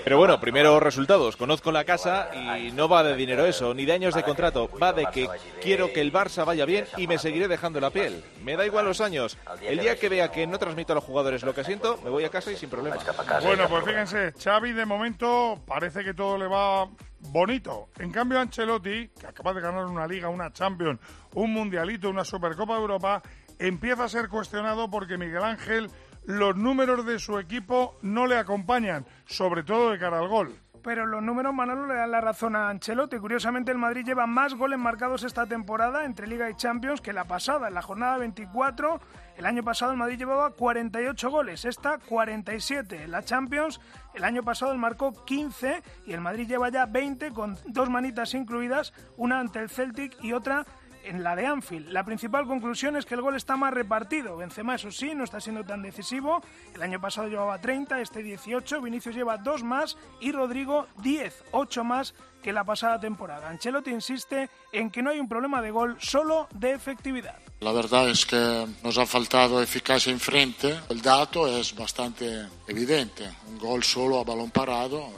Pero 0.04 0.18
bueno, 0.18 0.40
primero 0.40 0.78
resultados, 0.80 1.36
conozco 1.36 1.72
la 1.72 1.84
casa 1.84 2.30
y 2.34 2.70
no 2.72 2.88
va 2.88 3.02
de 3.02 3.14
dinero 3.16 3.44
eso, 3.44 3.74
ni 3.74 3.84
de 3.84 3.92
años 3.92 4.14
de 4.14 4.22
contrato, 4.22 4.70
va 4.80 4.92
de 4.92 5.06
que 5.06 5.28
quiero 5.60 5.92
que 5.92 6.00
el 6.00 6.12
Barça 6.12 6.44
vaya 6.44 6.64
bien 6.64 6.86
y 6.96 7.06
me 7.06 7.18
seguiré 7.18 7.48
dejando 7.48 7.80
la 7.80 7.90
piel. 7.90 8.24
Me 8.42 8.56
da 8.56 8.64
igual 8.64 8.84
los 8.84 9.00
años, 9.00 9.36
el 9.62 9.80
día 9.80 9.96
que 9.96 10.08
vea 10.08 10.30
que 10.30 10.46
no 10.46 10.58
transmito 10.58 10.92
a 10.92 10.96
los 10.96 11.04
jugadores 11.04 11.42
lo 11.42 11.54
que 11.54 11.64
siento, 11.64 11.98
me 12.04 12.10
voy 12.10 12.24
a 12.24 12.28
casa 12.28 12.52
y 12.52 12.56
sin 12.56 12.70
problema. 12.70 12.96
Bueno, 13.42 13.68
pues 13.68 13.84
fíjense, 13.84 14.32
Xavi 14.32 14.72
de 14.72 14.86
momento 14.86 15.60
parece 15.66 16.04
que 16.04 16.14
todo 16.14 16.38
le 16.38 16.46
va 16.46 16.88
bonito. 17.20 17.88
En 17.98 18.10
cambio, 18.10 18.40
Ancelotti, 18.40 19.08
que 19.08 19.26
acaba 19.26 19.52
de 19.52 19.60
ganar 19.60 19.86
una 19.86 20.06
liga, 20.06 20.28
una 20.28 20.52
Champions, 20.52 21.00
un 21.34 21.52
mundialito, 21.52 22.08
una 22.10 22.24
Supercopa 22.24 22.74
de 22.74 22.80
Europa, 22.80 23.22
empieza 23.58 24.04
a 24.04 24.08
ser 24.08 24.28
cuestionado 24.28 24.90
porque 24.90 25.18
Miguel 25.18 25.42
Ángel, 25.42 25.90
los 26.24 26.56
números 26.56 27.04
de 27.06 27.18
su 27.18 27.38
equipo 27.38 27.98
no 28.02 28.26
le 28.26 28.36
acompañan, 28.36 29.06
sobre 29.26 29.62
todo 29.62 29.90
de 29.90 29.98
cara 29.98 30.18
al 30.18 30.28
gol. 30.28 30.54
Pero 30.82 31.06
los 31.06 31.22
números, 31.22 31.52
Manolo, 31.52 31.86
le 31.86 31.94
dan 31.94 32.10
la 32.10 32.20
razón 32.20 32.56
a 32.56 32.70
Ancelotti. 32.70 33.18
Curiosamente, 33.18 33.70
el 33.70 33.78
Madrid 33.78 34.04
lleva 34.04 34.26
más 34.26 34.54
goles 34.54 34.78
marcados 34.78 35.24
esta 35.24 35.46
temporada 35.46 36.04
entre 36.04 36.26
Liga 36.26 36.48
y 36.48 36.54
Champions 36.54 37.00
que 37.00 37.12
la 37.12 37.24
pasada. 37.24 37.68
En 37.68 37.74
la 37.74 37.82
jornada 37.82 38.16
24, 38.18 39.00
el 39.36 39.46
año 39.46 39.62
pasado 39.62 39.92
el 39.92 39.98
Madrid 39.98 40.18
llevaba 40.18 40.50
48 40.50 41.30
goles, 41.30 41.64
esta 41.64 41.98
47. 41.98 43.04
En 43.04 43.10
la 43.10 43.22
Champions, 43.22 43.80
el 44.14 44.24
año 44.24 44.42
pasado 44.42 44.72
el 44.72 44.78
marcó 44.78 45.12
15 45.24 45.82
y 46.06 46.12
el 46.12 46.20
Madrid 46.20 46.48
lleva 46.48 46.68
ya 46.70 46.86
20 46.86 47.32
con 47.32 47.58
dos 47.66 47.90
manitas 47.90 48.34
incluidas, 48.34 48.92
una 49.16 49.40
ante 49.40 49.58
el 49.58 49.68
Celtic 49.68 50.16
y 50.22 50.32
otra 50.32 50.64
en 51.04 51.22
la 51.22 51.36
de 51.36 51.46
Anfield. 51.46 51.88
La 51.88 52.04
principal 52.04 52.46
conclusión 52.46 52.96
es 52.96 53.06
que 53.06 53.14
el 53.14 53.22
gol 53.22 53.36
está 53.36 53.56
más 53.56 53.72
repartido. 53.72 54.36
Benzema, 54.36 54.74
eso 54.74 54.90
sí, 54.90 55.14
no 55.14 55.24
está 55.24 55.40
siendo 55.40 55.64
tan 55.64 55.82
decisivo. 55.82 56.40
El 56.74 56.82
año 56.82 57.00
pasado 57.00 57.28
llevaba 57.28 57.60
30, 57.60 58.00
este 58.00 58.22
18. 58.22 58.80
Vinicius 58.80 59.14
lleva 59.14 59.38
dos 59.38 59.62
más 59.62 59.96
y 60.20 60.32
Rodrigo 60.32 60.86
10, 61.02 61.44
8 61.52 61.84
más 61.84 62.14
que 62.42 62.52
la 62.52 62.64
pasada 62.64 62.98
temporada. 62.98 63.48
Ancelotti 63.48 63.90
insiste 63.90 64.48
en 64.72 64.90
que 64.90 65.02
no 65.02 65.10
hay 65.10 65.20
un 65.20 65.28
problema 65.28 65.60
de 65.60 65.70
gol, 65.70 65.96
solo 66.00 66.48
de 66.54 66.72
efectividad. 66.72 67.36
La 67.60 67.72
verdad 67.72 68.08
es 68.08 68.24
que 68.24 68.66
nos 68.82 68.96
ha 68.96 69.06
faltado 69.06 69.62
eficacia 69.62 70.12
enfrente. 70.12 70.80
El 70.88 71.02
dato 71.02 71.46
es 71.46 71.74
bastante 71.76 72.46
evidente. 72.66 73.28
Un 73.48 73.58
gol 73.58 73.84
solo 73.84 74.20
a 74.20 74.24
balón 74.24 74.50
parado. 74.50 75.10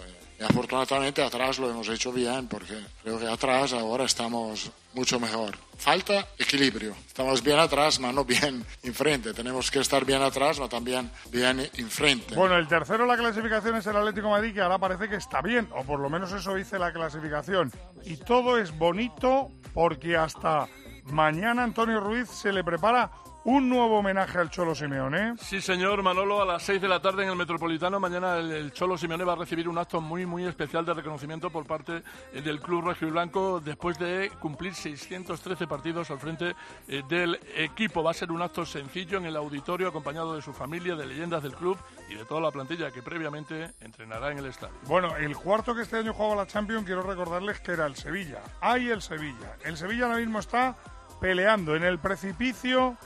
Afortunadamente 0.43 1.23
atrás 1.23 1.59
lo 1.59 1.71
hemos 1.71 1.89
hecho 1.89 2.13
bien 2.13 2.49
porque 2.49 2.79
creo 3.03 3.19
que 3.19 3.27
atrás 3.27 3.73
ahora 3.73 4.05
estamos 4.05 4.71
mucho 4.95 5.19
mejor. 5.19 5.57
Falta 5.77 6.29
equilibrio. 6.39 6.95
Estamos 7.07 7.43
bien 7.43 7.59
atrás, 7.59 7.99
pero 7.99 8.13
no 8.13 8.25
bien 8.25 8.65
enfrente. 8.83 9.33
Tenemos 9.35 9.71
que 9.71 9.81
estar 9.81 10.05
bien 10.05 10.23
atrás, 10.23 10.57
pero 10.57 10.69
también 10.69 11.11
bien 11.31 11.69
enfrente. 11.75 12.35
Bueno, 12.35 12.57
el 12.57 12.69
tercero 12.69 13.05
en 13.05 13.09
la 13.09 13.17
clasificación 13.17 13.77
es 13.77 13.87
el 13.87 13.97
Atlético 13.97 14.29
de 14.29 14.33
Madrid, 14.33 14.55
que 14.55 14.61
ahora 14.61 14.79
parece 14.79 15.09
que 15.09 15.17
está 15.17 15.43
bien, 15.43 15.69
o 15.75 15.83
por 15.85 15.99
lo 15.99 16.09
menos 16.09 16.33
eso 16.33 16.55
dice 16.55 16.79
la 16.79 16.93
clasificación. 16.93 17.73
Y 18.05 18.17
todo 18.17 18.59
es 18.59 18.77
bonito 18.77 19.51
porque 19.75 20.17
hasta 20.17 20.69
mañana 21.05 21.65
Antonio 21.65 22.01
Ruiz 22.01 22.29
se 22.29 22.53
le 22.53 22.63
prepara 22.63 23.11
un 23.45 23.69
nuevo 23.69 23.99
homenaje 23.99 24.39
al 24.39 24.51
Cholo 24.51 24.75
Simeone. 24.75 25.35
Sí, 25.39 25.61
señor 25.61 26.03
Manolo, 26.03 26.43
a 26.43 26.45
las 26.45 26.63
6 26.63 26.81
de 26.81 26.89
la 26.89 27.01
tarde 27.01 27.25
en 27.25 27.31
el 27.31 27.37
Metropolitano. 27.37 27.99
Mañana 27.99 28.39
el, 28.39 28.53
el, 28.53 28.73
Cholo 28.73 28.97
Simeone 28.97 29.25
va 29.25 29.33
a 29.33 29.37
recibir 29.37 29.69
un 29.69 29.79
acto 29.79 30.01
muy, 30.01 30.27
muy 30.27 30.45
especial 30.45 30.85
de 30.85 30.95
reconocimiento 30.95 31.51
por 31.51 31.67
parte 31.67 32.03
eh, 32.33 32.41
del 32.41 32.61
Club 32.61 32.87
Regio 32.87 33.11
Blanco 33.11 33.61
después 33.61 33.99
de 33.99 34.31
cumplir 34.39 34.75
613 34.75 35.67
partidos 35.67 36.11
al 36.11 36.19
frente 36.19 36.55
eh, 36.87 37.03
del 37.09 37.39
equipo. 37.57 38.03
Va 38.03 38.13
a 38.13 38.15
ser 38.15 38.31
un 38.31 38.43
acto 38.43 38.65
sencillo 38.65 39.19
en 39.19 39.27
el 39.27 39.37
auditorio, 39.37 39.89
acompañado 39.89 40.37
de 40.37 40.43
su 40.43 40.53
familia, 40.53 40.95
de 40.95 41.07
leyendas 41.07 41.43
del 41.43 41.55
club 41.55 41.77
y 42.09 42.15
de 42.15 42.25
toda 42.25 42.41
la 42.41 42.51
plantilla 42.53 42.93
que 42.93 43.03
previamente 43.03 43.73
entrenará 43.81 44.31
en 44.31 44.39
el 44.39 44.47
estadio. 44.47 44.77
Bueno, 44.87 45.17
el 45.17 45.37
cuarto 45.37 45.75
que 45.75 45.83
este 45.83 45.97
año 45.97 46.15
jugaba 46.15 46.37
la 46.37 46.47
Champions, 46.47 46.87
quiero 46.87 47.03
recordarles 47.03 47.59
que 47.61 47.73
era 47.73 47.87
el 47.87 47.97
Sevilla. 47.97 48.41
Hay 48.61 48.89
el 48.89 49.03
Sevilla. 49.03 49.57
El 49.65 49.77
Sevilla 49.77 50.07
ahora 50.07 50.19
mismo 50.19 50.39
está 50.39 50.77
peleando 51.21 51.75
en 51.77 51.85
el 51.85 51.99
precipicio 51.99 52.97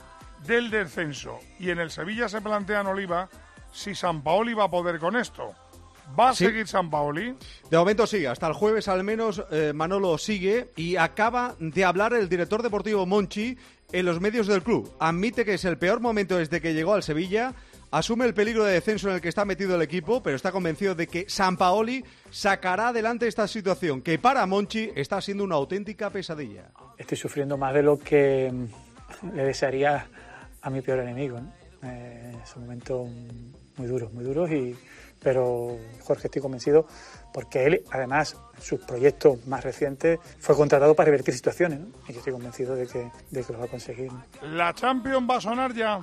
del 0.45 0.69
descenso. 0.69 1.39
Y 1.59 1.69
en 1.69 1.79
el 1.79 1.89
Sevilla 1.91 2.29
se 2.29 2.41
plantea 2.41 2.81
en 2.81 2.87
Oliva 2.87 3.29
si 3.73 3.95
San 3.95 4.21
Paoli 4.23 4.53
va 4.53 4.65
a 4.65 4.69
poder 4.71 4.99
con 4.99 5.15
esto. 5.15 5.53
¿Va 6.17 6.29
a 6.29 6.33
Sí. 6.33 6.45
seguir 6.45 6.67
San 6.67 6.89
Paoli? 6.89 7.35
De 7.69 7.77
momento 7.77 8.07
sigue, 8.07 8.29
hasta 8.29 8.47
el 8.47 8.53
jueves 8.53 8.87
al 8.87 9.03
menos 9.03 9.43
eh, 9.51 9.73
Manolo 9.75 10.17
sigue 10.17 10.71
y 10.77 10.95
acaba 10.95 11.55
de 11.59 11.83
hablar 11.83 12.13
el 12.13 12.29
director 12.29 12.63
deportivo 12.63 13.05
Monchi 13.05 13.57
en 13.91 14.05
los 14.05 14.21
medios 14.21 14.47
del 14.47 14.63
club. 14.63 14.89
Admite 14.99 15.43
que 15.43 15.55
es 15.55 15.65
el 15.65 15.77
peor 15.77 15.99
momento 15.99 16.37
desde 16.37 16.61
que 16.61 16.73
llegó 16.73 16.93
al 16.93 17.03
Sevilla, 17.03 17.53
asume 17.91 18.23
el 18.25 18.33
peligro 18.33 18.63
de 18.63 18.73
descenso 18.73 19.09
en 19.09 19.15
el 19.15 19.21
que 19.21 19.27
está 19.27 19.43
metido 19.43 19.75
el 19.75 19.81
equipo, 19.81 20.23
pero 20.23 20.37
está 20.37 20.53
convencido 20.53 20.95
de 20.95 21.07
que 21.07 21.25
San 21.29 21.57
Paoli 21.57 22.05
sacará 22.29 22.89
adelante 22.89 23.27
esta 23.27 23.45
situación, 23.47 24.01
que 24.01 24.17
para 24.17 24.45
Monchi 24.45 24.91
está 24.95 25.19
siendo 25.19 25.43
una 25.43 25.55
auténtica 25.55 26.09
pesadilla. 26.09 26.71
estoy 26.97 27.17
sufriendo 27.17 27.57
más 27.57 27.73
de 27.73 27.83
lo 27.83 27.99
que 27.99 28.51
le 29.33 29.43
desearía 29.43 30.07
a 30.61 30.69
mi 30.69 30.81
peor 30.81 30.99
enemigo. 30.99 31.39
¿no? 31.39 31.51
Eh, 31.83 32.37
son 32.45 32.63
momentos 32.63 33.07
muy 33.77 33.87
duros, 33.87 34.11
muy 34.13 34.23
duros, 34.23 34.49
y, 34.51 34.75
pero 35.21 35.77
Jorge 36.01 36.27
estoy 36.27 36.41
convencido 36.41 36.87
porque 37.33 37.65
él, 37.65 37.83
además, 37.91 38.35
en 38.55 38.61
sus 38.61 38.79
proyectos 38.79 39.45
más 39.45 39.63
recientes, 39.63 40.19
fue 40.39 40.55
contratado 40.55 40.95
para 40.95 41.05
revertir 41.05 41.33
situaciones 41.33 41.79
y 42.07 42.13
yo 42.13 42.19
estoy 42.19 42.33
convencido 42.33 42.75
de 42.75 42.87
que, 42.87 43.11
de 43.29 43.43
que 43.43 43.53
lo 43.53 43.59
va 43.59 43.65
a 43.65 43.67
conseguir. 43.67 44.11
La 44.41 44.73
Champions 44.73 45.29
va 45.29 45.37
a 45.37 45.41
sonar 45.41 45.73
ya. 45.73 45.99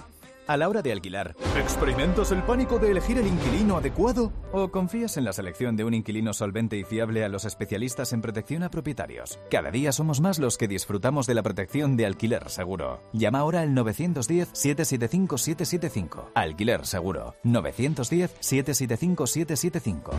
A 0.47 0.57
la 0.57 0.69
hora 0.69 0.83
de 0.83 0.93
alquilar. 0.93 1.35
¿Experimentas 1.57 2.31
el 2.33 2.43
pánico 2.43 2.79
de 2.79 2.91
elegir 2.91 3.19
el 3.19 3.27
inquilino 3.27 3.77
adecuado? 3.77 4.33
¿O 4.53 4.71
confías 4.71 5.17
en 5.17 5.25
la 5.25 5.33
selección 5.33 5.77
de 5.77 5.85
un 5.85 5.95
inquilino 5.95 6.33
solvente 6.33 6.77
y 6.77 6.85
fiable 6.85 7.25
a 7.25 7.29
los 7.29 7.45
especialistas 7.45 8.13
en 8.13 8.23
protección 8.23 8.63
a 8.63 8.71
propietarios? 8.71 9.41
Cada 9.51 9.71
día 9.71 9.93
somos 9.93 10.21
más 10.21 10.39
los 10.39 10.59
que 10.59 10.69
disfrutamos 10.69 11.27
de 11.27 11.35
la 11.35 11.43
protección 11.43 11.97
de 11.97 12.07
alquiler 12.07 12.49
seguro. 12.51 13.01
Llama 13.13 13.41
ahora 13.41 13.61
al 13.61 13.71
910-775-775. 13.71 16.31
Alquiler 16.35 16.87
seguro. 16.87 17.35
910-775-775. 17.45 20.13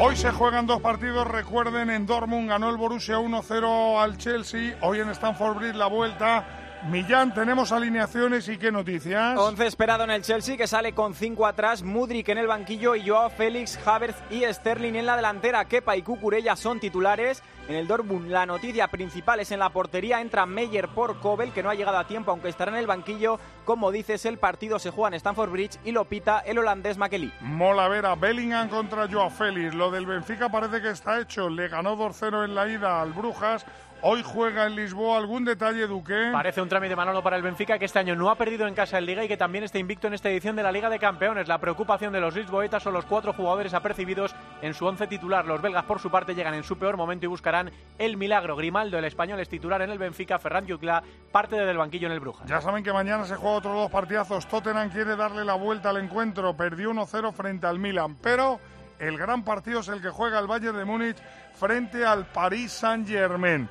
Hoy 0.00 0.14
se 0.14 0.30
juegan 0.30 0.68
dos 0.68 0.80
partidos, 0.80 1.26
recuerden, 1.26 1.90
en 1.90 2.06
Dortmund 2.06 2.48
ganó 2.48 2.70
el 2.70 2.76
Borussia 2.76 3.18
1-0 3.18 4.00
al 4.00 4.16
Chelsea, 4.16 4.78
hoy 4.80 5.00
en 5.00 5.08
Stamford 5.08 5.56
Bridge 5.56 5.74
la 5.74 5.88
vuelta. 5.88 6.67
Millán, 6.86 7.34
tenemos 7.34 7.72
alineaciones 7.72 8.48
y 8.48 8.56
qué 8.56 8.70
noticias. 8.70 9.36
11 9.36 9.66
esperado 9.66 10.04
en 10.04 10.10
el 10.10 10.22
Chelsea 10.22 10.56
que 10.56 10.68
sale 10.68 10.92
con 10.92 11.12
5 11.12 11.44
atrás, 11.44 11.82
Mudrik 11.82 12.28
en 12.28 12.38
el 12.38 12.46
banquillo 12.46 12.94
y 12.94 13.06
Joao 13.06 13.30
Félix, 13.30 13.78
Havertz 13.84 14.16
y 14.30 14.44
Sterling 14.44 14.94
en 14.94 15.04
la 15.04 15.16
delantera. 15.16 15.64
Kepa 15.64 15.96
y 15.96 16.02
Cucurella 16.02 16.54
son 16.56 16.78
titulares. 16.78 17.42
En 17.68 17.74
el 17.74 17.86
Dortmund 17.86 18.30
la 18.30 18.46
noticia 18.46 18.88
principal 18.88 19.40
es 19.40 19.50
en 19.50 19.58
la 19.58 19.68
portería. 19.68 20.20
Entra 20.20 20.46
Meyer 20.46 20.88
por 20.88 21.18
Kobel, 21.20 21.52
que 21.52 21.62
no 21.62 21.68
ha 21.68 21.74
llegado 21.74 21.98
a 21.98 22.06
tiempo, 22.06 22.30
aunque 22.30 22.48
estará 22.48 22.70
en 22.70 22.78
el 22.78 22.86
banquillo. 22.86 23.38
Como 23.66 23.90
dices, 23.90 24.24
el 24.24 24.38
partido 24.38 24.78
se 24.78 24.90
juega 24.90 25.08
en 25.08 25.14
Stamford 25.14 25.50
Bridge 25.50 25.78
y 25.84 25.92
lo 25.92 26.06
pita 26.06 26.38
el 26.38 26.58
holandés 26.58 26.96
Makeli. 26.96 27.30
Molavera, 27.40 28.14
Bellingham 28.14 28.70
contra 28.70 29.06
Joao 29.06 29.28
Félix. 29.28 29.74
Lo 29.74 29.90
del 29.90 30.06
Benfica 30.06 30.48
parece 30.48 30.80
que 30.80 30.90
está 30.90 31.20
hecho. 31.20 31.50
Le 31.50 31.68
ganó 31.68 31.96
2-0 31.96 32.44
en 32.44 32.54
la 32.54 32.68
ida 32.68 33.02
al 33.02 33.12
Brujas. 33.12 33.66
Hoy 34.00 34.22
juega 34.22 34.66
en 34.66 34.76
Lisboa. 34.76 35.18
¿Algún 35.18 35.44
detalle, 35.44 35.88
Duque? 35.88 36.30
Parece 36.32 36.62
un 36.62 36.68
trámite 36.68 36.94
Manolo 36.94 37.20
para 37.20 37.36
el 37.36 37.42
Benfica 37.42 37.80
que 37.80 37.86
este 37.86 37.98
año 37.98 38.14
no 38.14 38.30
ha 38.30 38.36
perdido 38.36 38.68
en 38.68 38.74
casa 38.74 38.96
en 38.98 39.06
Liga 39.06 39.24
y 39.24 39.28
que 39.28 39.36
también 39.36 39.64
está 39.64 39.78
invicto 39.78 40.06
en 40.06 40.14
esta 40.14 40.30
edición 40.30 40.54
de 40.54 40.62
la 40.62 40.70
Liga 40.70 40.88
de 40.88 41.00
Campeones. 41.00 41.48
La 41.48 41.58
preocupación 41.58 42.12
de 42.12 42.20
los 42.20 42.36
lisboetas 42.36 42.84
son 42.84 42.92
los 42.92 43.06
cuatro 43.06 43.32
jugadores 43.32 43.74
apercibidos 43.74 44.36
en 44.62 44.72
su 44.74 44.86
once 44.86 45.08
titular. 45.08 45.46
Los 45.46 45.60
belgas, 45.60 45.84
por 45.84 45.98
su 45.98 46.12
parte, 46.12 46.36
llegan 46.36 46.54
en 46.54 46.62
su 46.62 46.78
peor 46.78 46.96
momento 46.96 47.26
y 47.26 47.28
buscarán 47.28 47.72
el 47.98 48.16
milagro. 48.16 48.54
Grimaldo, 48.54 48.98
el 48.98 49.04
español, 49.04 49.40
es 49.40 49.48
titular 49.48 49.82
en 49.82 49.90
el 49.90 49.98
Benfica. 49.98 50.38
Ferran 50.38 50.66
Yucla 50.66 51.02
parte 51.32 51.56
desde 51.56 51.72
el 51.72 51.78
banquillo 51.78 52.06
en 52.06 52.12
el 52.12 52.20
Brujas. 52.20 52.46
Ya 52.48 52.60
saben 52.60 52.84
que 52.84 52.92
mañana 52.92 53.24
se 53.24 53.34
juega 53.34 53.56
otros 53.56 53.74
dos 53.74 53.90
partidazos. 53.90 54.46
Tottenham 54.46 54.90
quiere 54.90 55.16
darle 55.16 55.44
la 55.44 55.54
vuelta 55.54 55.90
al 55.90 55.96
encuentro. 55.96 56.56
Perdió 56.56 56.92
1-0 56.92 57.32
frente 57.32 57.66
al 57.66 57.80
Milan, 57.80 58.16
pero 58.22 58.60
el 59.00 59.18
gran 59.18 59.42
partido 59.42 59.80
es 59.80 59.88
el 59.88 60.00
que 60.00 60.10
juega 60.10 60.38
el 60.38 60.46
Bayern 60.46 60.76
de 60.76 60.84
Múnich 60.84 61.18
frente 61.54 62.06
al 62.06 62.26
Paris 62.26 62.70
Saint-Germain. 62.70 63.68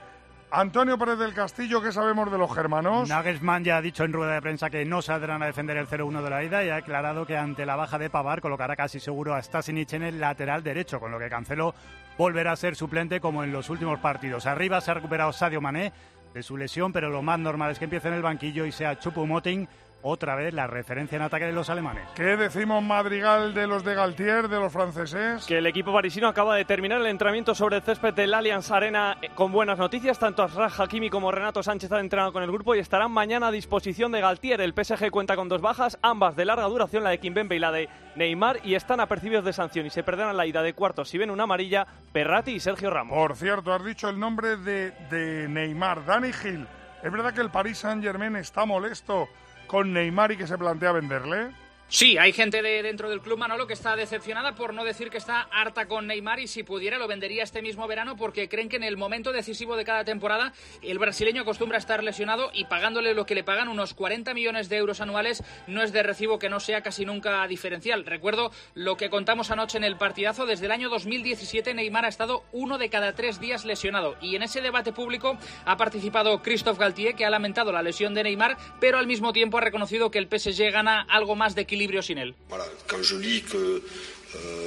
Antonio 0.50 0.98
Pérez 0.98 1.20
del 1.20 1.34
Castillo, 1.34 1.82
¿qué 1.82 1.92
sabemos 1.92 2.32
de 2.32 2.38
los 2.38 2.54
germanos? 2.56 3.10
Nagelsmann 3.10 3.66
ya 3.66 3.78
ha 3.78 3.82
dicho 3.82 4.06
en 4.06 4.14
rueda 4.14 4.36
de 4.36 4.42
prensa 4.42 4.70
que 4.70 4.86
no 4.86 5.02
saldrán 5.02 5.44
a 5.44 5.46
defender 5.46 5.76
el 5.76 5.88
0-1 5.88 6.22
de 6.22 6.30
la 6.30 6.42
ida 6.42 6.64
y 6.64 6.70
ha 6.70 6.78
aclarado 6.78 7.26
que 7.26 7.36
ante 7.36 7.66
la 7.66 7.76
baja 7.76 8.00
de 8.00 8.10
Pavar 8.10 8.40
colocará 8.40 8.78
casi 8.78 9.02
seguro 9.02 9.36
a 9.36 9.44
Stasinic 9.44 9.92
en 9.92 10.04
el 10.04 10.22
lateral 10.22 10.64
derecho, 10.64 11.02
con 11.02 11.12
lo 11.12 11.20
que 11.20 11.28
Cancelo 11.28 11.76
volverá 12.18 12.54
a 12.54 12.56
ser 12.56 12.78
suplente 12.78 13.20
como 13.20 13.44
en 13.44 13.52
los 13.52 13.70
últimos 13.70 14.00
partidos. 14.00 14.46
Arriba 14.46 14.80
se 14.80 14.92
ha 14.92 14.94
recuperado 14.94 15.34
Sadio 15.34 15.60
Mané 15.60 15.92
de 16.34 16.44
su 16.44 16.56
lesión, 16.56 16.94
pero 16.94 17.10
lo 17.10 17.22
más 17.22 17.40
normal 17.40 17.72
es 17.72 17.80
que 17.80 17.86
empiece 17.86 18.08
en 18.08 18.14
el 18.14 18.22
banquillo 18.22 18.66
y 18.66 18.72
sea 18.72 18.98
Chupu-Moting 18.98 19.68
otra 20.02 20.36
vez 20.36 20.54
la 20.54 20.68
referencia 20.68 21.16
en 21.16 21.22
ataque 21.22 21.46
de 21.46 21.54
los 21.54 21.70
alemanes. 21.70 22.08
¿Qué 22.16 22.38
decimos 22.38 22.84
Madrigal 22.84 23.54
de 23.54 23.68
los 23.68 23.84
de 23.84 23.96
Galtier, 23.96 24.48
de 24.48 24.60
los 24.60 24.72
franceses? 24.72 25.46
Que 25.46 25.58
el 25.58 25.66
equipo 25.66 25.94
parisino 25.94 26.28
acaba 26.28 26.56
de 26.56 26.66
terminar 26.66 27.02
el 27.02 27.08
entrenamiento 27.08 27.56
sobre 27.56 27.78
el 27.78 27.82
césped 27.82 28.14
del 28.14 28.34
Allianz 28.34 28.72
Arena 28.72 29.18
eh, 29.22 29.30
con 29.34 29.52
buenas 29.52 29.78
noticias. 29.78 30.20
Tanto 30.20 30.44
Asraj 30.44 30.80
Hakimi 30.82 31.10
como 31.10 31.32
Renato 31.32 31.64
Sánchez 31.64 31.92
han 31.92 32.02
entrenado 32.02 32.32
con 32.32 32.44
el 32.44 32.52
grupo 32.52 32.76
y 32.76 32.80
estarán 32.80 33.12
mañana 33.12 33.48
a 33.48 33.52
disposición 33.52 34.12
de 34.12 34.22
Galtier. 34.22 34.62
El 34.62 34.74
PSG 34.74 35.10
cuenta 35.12 35.36
con 35.36 35.50
dos 35.50 35.62
bajas, 35.62 35.98
ambas 36.02 36.36
de 36.36 36.46
larga 36.46 36.66
duración, 36.66 37.04
la 37.04 37.10
de 37.10 37.20
Kimpembe 37.20 37.56
y 37.56 37.60
la 37.60 37.72
de 37.72 37.90
Neymar, 38.16 38.60
y 38.64 38.76
están 38.76 39.00
apercibidos 39.00 39.46
de 39.46 39.54
sanción 39.54 39.86
y 39.86 39.90
se 39.90 40.04
perderán 40.04 40.38
la 40.38 40.46
ida 40.46 40.62
de 40.62 40.74
cuartos 40.74 41.10
si 41.10 41.18
ven 41.18 41.30
una 41.30 41.44
amarilla 41.44 41.86
Perrati 42.12 42.52
y 42.52 42.60
Sergio 42.60 42.90
Ramos. 42.90 43.16
Por 43.16 43.36
cierto, 43.36 43.74
has 43.74 43.84
dicho 43.84 44.10
el 44.10 44.20
nombre 44.20 44.58
de, 44.58 44.92
de 45.10 45.48
Neymar, 45.48 46.06
Dani 46.06 46.34
Gil. 46.34 46.68
¿Es 47.04 47.12
verdad 47.12 47.34
que 47.34 47.42
el 47.42 47.52
Paris 47.52 47.78
Saint-Germain 47.78 48.36
está 48.38 48.66
molesto 48.66 49.30
con 49.68 49.94
Neymar 49.94 50.32
y 50.32 50.38
que 50.38 50.48
se 50.48 50.58
plantea 50.58 50.92
venderle? 50.94 51.52
Sí, 51.90 52.18
hay 52.18 52.34
gente 52.34 52.62
de 52.62 52.84
dentro 52.84 53.10
del 53.10 53.22
club 53.22 53.38
Manolo 53.38 53.66
que 53.66 53.72
está 53.72 53.96
decepcionada 53.96 54.56
por 54.56 54.74
no 54.74 54.84
decir 54.84 55.10
que 55.10 55.18
está 55.18 55.44
harta 55.44 55.88
con 55.88 56.06
Neymar 56.06 56.42
y 56.42 56.48
si 56.48 56.64
pudiera 56.64 56.98
lo 56.98 57.08
vendería 57.08 57.44
este 57.44 57.62
mismo 57.62 57.88
verano 57.88 58.18
porque 58.18 58.50
creen 58.50 58.68
que 58.68 58.76
en 58.76 58.84
el 58.84 58.98
momento 58.98 59.32
decisivo 59.32 59.78
de 59.78 59.86
cada 59.86 60.04
temporada 60.04 60.52
el 60.82 61.00
brasileño 61.00 61.44
acostumbra 61.44 61.78
a 61.78 61.80
estar 61.80 62.04
lesionado 62.04 62.52
y 62.54 62.66
pagándole 62.66 63.14
lo 63.14 63.26
que 63.26 63.36
le 63.36 63.46
pagan 63.46 63.70
unos 63.70 63.94
40 63.94 64.34
millones 64.34 64.68
de 64.68 64.76
euros 64.76 65.00
anuales 65.00 65.42
no 65.66 65.82
es 65.82 65.94
de 65.94 66.04
recibo 66.04 66.40
que 66.40 66.50
no 66.50 66.60
sea 66.60 66.82
casi 66.82 67.06
nunca 67.06 67.48
diferencial. 67.48 68.06
Recuerdo 68.06 68.52
lo 68.74 68.98
que 68.98 69.10
contamos 69.10 69.50
anoche 69.50 69.78
en 69.78 69.86
el 69.86 69.96
partidazo, 69.96 70.46
desde 70.46 70.66
el 70.66 70.74
año 70.74 70.90
2017 70.90 71.74
Neymar 71.74 72.04
ha 72.04 72.10
estado 72.10 72.44
uno 72.52 72.78
de 72.78 72.90
cada 72.90 73.16
tres 73.16 73.40
días 73.40 73.64
lesionado 73.64 74.18
y 74.20 74.36
en 74.36 74.44
ese 74.44 74.60
debate 74.60 74.92
público 74.92 75.38
ha 75.64 75.78
participado 75.78 76.42
Christophe 76.42 76.82
Galtier 76.82 77.16
que 77.16 77.26
ha 77.26 77.30
lamentado 77.30 77.72
la 77.72 77.82
lesión 77.82 78.14
de 78.14 78.24
Neymar 78.24 78.58
pero 78.82 78.98
al 78.98 79.08
mismo 79.08 79.32
tiempo 79.32 79.58
ha 79.58 79.62
reconocido 79.62 80.12
que 80.12 80.20
el 80.20 80.28
PSG 80.28 80.70
gana 80.70 81.08
algo 81.10 81.38
más 81.38 81.56
de 81.56 81.66
equilibrio 81.78 82.02
sin 82.02 82.18
él. 82.18 82.36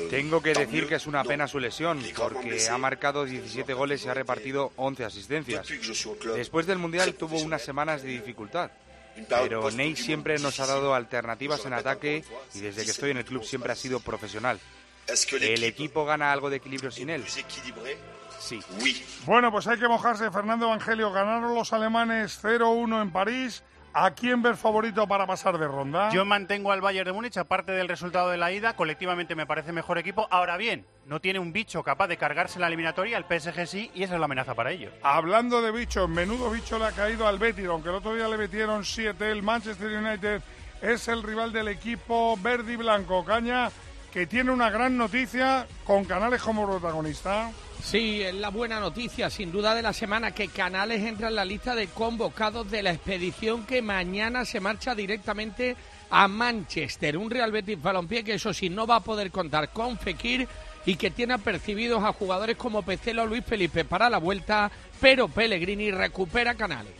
Tengo 0.08 0.42
que 0.42 0.54
decir 0.54 0.86
que 0.86 0.94
es 0.94 1.06
una 1.06 1.22
pena 1.24 1.46
su 1.46 1.58
lesión, 1.58 2.02
porque 2.16 2.68
ha 2.68 2.78
marcado 2.78 3.24
17 3.24 3.74
goles 3.74 4.04
y 4.04 4.08
ha 4.08 4.14
repartido 4.14 4.72
11 4.76 5.04
asistencias. 5.04 5.66
Después 6.34 6.66
del 6.66 6.78
Mundial 6.78 7.14
tuvo 7.14 7.38
unas 7.38 7.62
semanas 7.62 8.02
de 8.02 8.08
dificultad. 8.08 8.70
Pero 9.28 9.70
Ney 9.72 9.96
siempre 9.96 10.38
nos 10.38 10.60
ha 10.60 10.66
dado 10.66 10.94
alternativas 10.94 11.66
en 11.66 11.74
ataque 11.74 12.24
y 12.54 12.60
desde 12.60 12.84
que 12.84 12.90
estoy 12.92 13.10
en 13.10 13.18
el 13.18 13.24
club 13.24 13.44
siempre 13.44 13.72
ha 13.72 13.76
sido 13.76 14.00
profesional. 14.00 14.58
¿El 15.40 15.64
equipo 15.64 16.04
gana 16.04 16.32
algo 16.32 16.48
de 16.48 16.56
equilibrio 16.56 16.90
sin 16.90 17.10
él? 17.10 17.24
Sí. 17.26 18.60
Bueno, 19.26 19.50
pues 19.50 19.66
hay 19.66 19.78
que 19.78 19.88
mojarse. 19.88 20.30
Fernando 20.30 20.66
Evangelio, 20.66 21.12
ganaron 21.12 21.54
los 21.54 21.72
alemanes 21.72 22.42
0-1 22.42 23.02
en 23.02 23.10
París. 23.12 23.62
¿A 23.92 24.12
quién 24.12 24.40
ver 24.40 24.56
favorito 24.56 25.08
para 25.08 25.26
pasar 25.26 25.58
de 25.58 25.66
ronda? 25.66 26.10
Yo 26.10 26.24
mantengo 26.24 26.70
al 26.70 26.80
Bayern 26.80 27.06
de 27.06 27.12
Múnich, 27.12 27.36
aparte 27.38 27.72
del 27.72 27.88
resultado 27.88 28.30
de 28.30 28.36
la 28.36 28.52
ida, 28.52 28.76
colectivamente 28.76 29.34
me 29.34 29.46
parece 29.46 29.72
mejor 29.72 29.98
equipo. 29.98 30.28
Ahora 30.30 30.56
bien, 30.56 30.86
no 31.06 31.20
tiene 31.20 31.40
un 31.40 31.52
bicho 31.52 31.82
capaz 31.82 32.06
de 32.06 32.16
cargarse 32.16 32.60
la 32.60 32.68
eliminatoria, 32.68 33.18
el 33.18 33.24
PSG 33.24 33.66
sí, 33.66 33.90
y 33.92 34.04
esa 34.04 34.14
es 34.14 34.20
la 34.20 34.26
amenaza 34.26 34.54
para 34.54 34.70
ellos. 34.70 34.92
Hablando 35.02 35.60
de 35.60 35.72
bichos, 35.72 36.08
menudo 36.08 36.50
bicho 36.50 36.78
le 36.78 36.84
ha 36.84 36.92
caído 36.92 37.26
al 37.26 37.40
Betis, 37.40 37.66
aunque 37.66 37.88
el 37.88 37.96
otro 37.96 38.14
día 38.14 38.28
le 38.28 38.38
metieron 38.38 38.84
7, 38.84 39.28
el 39.28 39.42
Manchester 39.42 39.88
United 39.88 40.40
es 40.82 41.08
el 41.08 41.24
rival 41.24 41.52
del 41.52 41.66
equipo 41.66 42.38
verde 42.40 42.74
y 42.74 42.76
blanco. 42.76 43.24
Caña, 43.24 43.70
que 44.12 44.26
tiene 44.26 44.50
una 44.50 44.70
gran 44.70 44.96
noticia 44.96 45.66
con 45.84 46.04
Canales 46.04 46.42
como 46.42 46.66
protagonista. 46.66 47.50
Sí, 47.82 48.22
es 48.22 48.34
la 48.34 48.50
buena 48.50 48.80
noticia, 48.80 49.30
sin 49.30 49.52
duda, 49.52 49.74
de 49.74 49.82
la 49.82 49.92
semana 49.92 50.32
que 50.32 50.48
Canales 50.48 51.02
entra 51.02 51.28
en 51.28 51.36
la 51.36 51.44
lista 51.44 51.74
de 51.74 51.86
convocados 51.88 52.70
de 52.70 52.82
la 52.82 52.90
expedición 52.90 53.64
que 53.64 53.80
mañana 53.82 54.44
se 54.44 54.60
marcha 54.60 54.94
directamente 54.94 55.76
a 56.10 56.28
Manchester. 56.28 57.16
Un 57.16 57.30
Real 57.30 57.52
Betis 57.52 57.80
Balompié 57.80 58.24
que, 58.24 58.34
eso 58.34 58.52
sí, 58.52 58.68
no 58.68 58.86
va 58.86 58.96
a 58.96 59.00
poder 59.00 59.30
contar 59.30 59.70
con 59.70 59.98
Fekir 59.98 60.46
y 60.84 60.96
que 60.96 61.10
tiene 61.10 61.34
apercibidos 61.34 62.02
a 62.04 62.12
jugadores 62.12 62.56
como 62.56 62.82
Pecelo 62.82 63.26
Luis 63.26 63.44
Felipe 63.44 63.84
para 63.84 64.10
la 64.10 64.18
vuelta, 64.18 64.70
pero 65.00 65.28
Pellegrini 65.28 65.90
recupera 65.90 66.54
Canales. 66.54 66.94